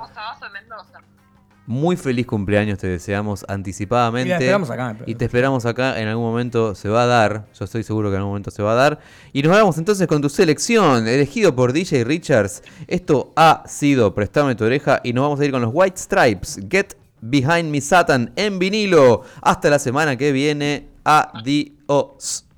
[1.69, 4.29] Muy feliz cumpleaños te deseamos anticipadamente.
[4.29, 6.01] Y la esperamos acá, Y te esperamos acá.
[6.01, 7.45] En algún momento se va a dar.
[7.53, 8.99] Yo estoy seguro que en algún momento se va a dar.
[9.33, 12.63] Y nos vamos entonces con tu selección, elegido por DJ Richards.
[12.87, 14.99] Esto ha sido Prestame tu oreja.
[15.03, 16.59] Y nos vamos a ir con los White Stripes.
[16.67, 19.21] Get Behind Me Satan en vinilo.
[19.39, 20.87] Hasta la semana que viene.
[21.03, 22.48] Adiós.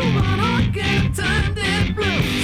[0.00, 2.39] You took a wild orchid and turned it blue.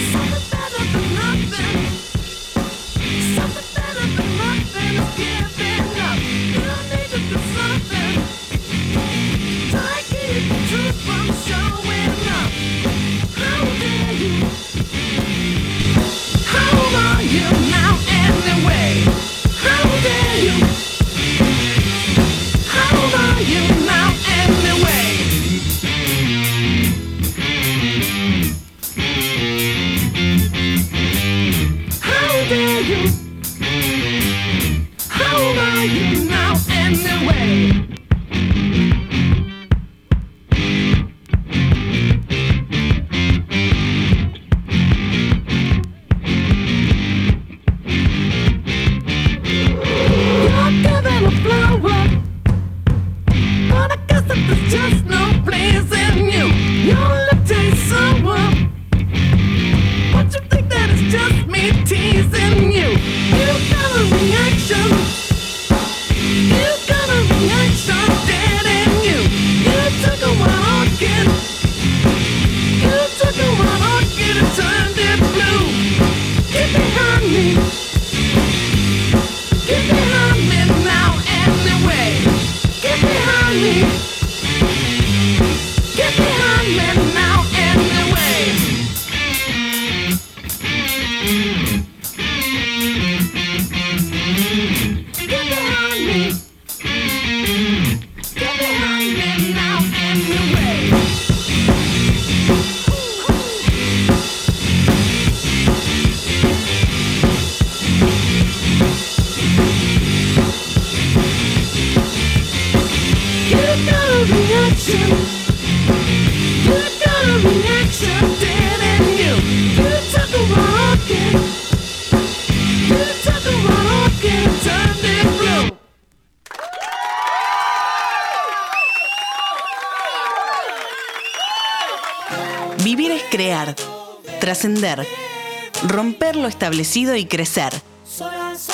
[136.66, 137.80] Establecido y crecer.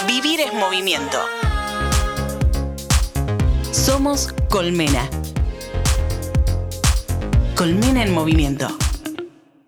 [0.06, 1.18] Vivir es movimiento.
[3.70, 5.10] Somos Colmena.
[7.54, 8.68] Colmena en movimiento.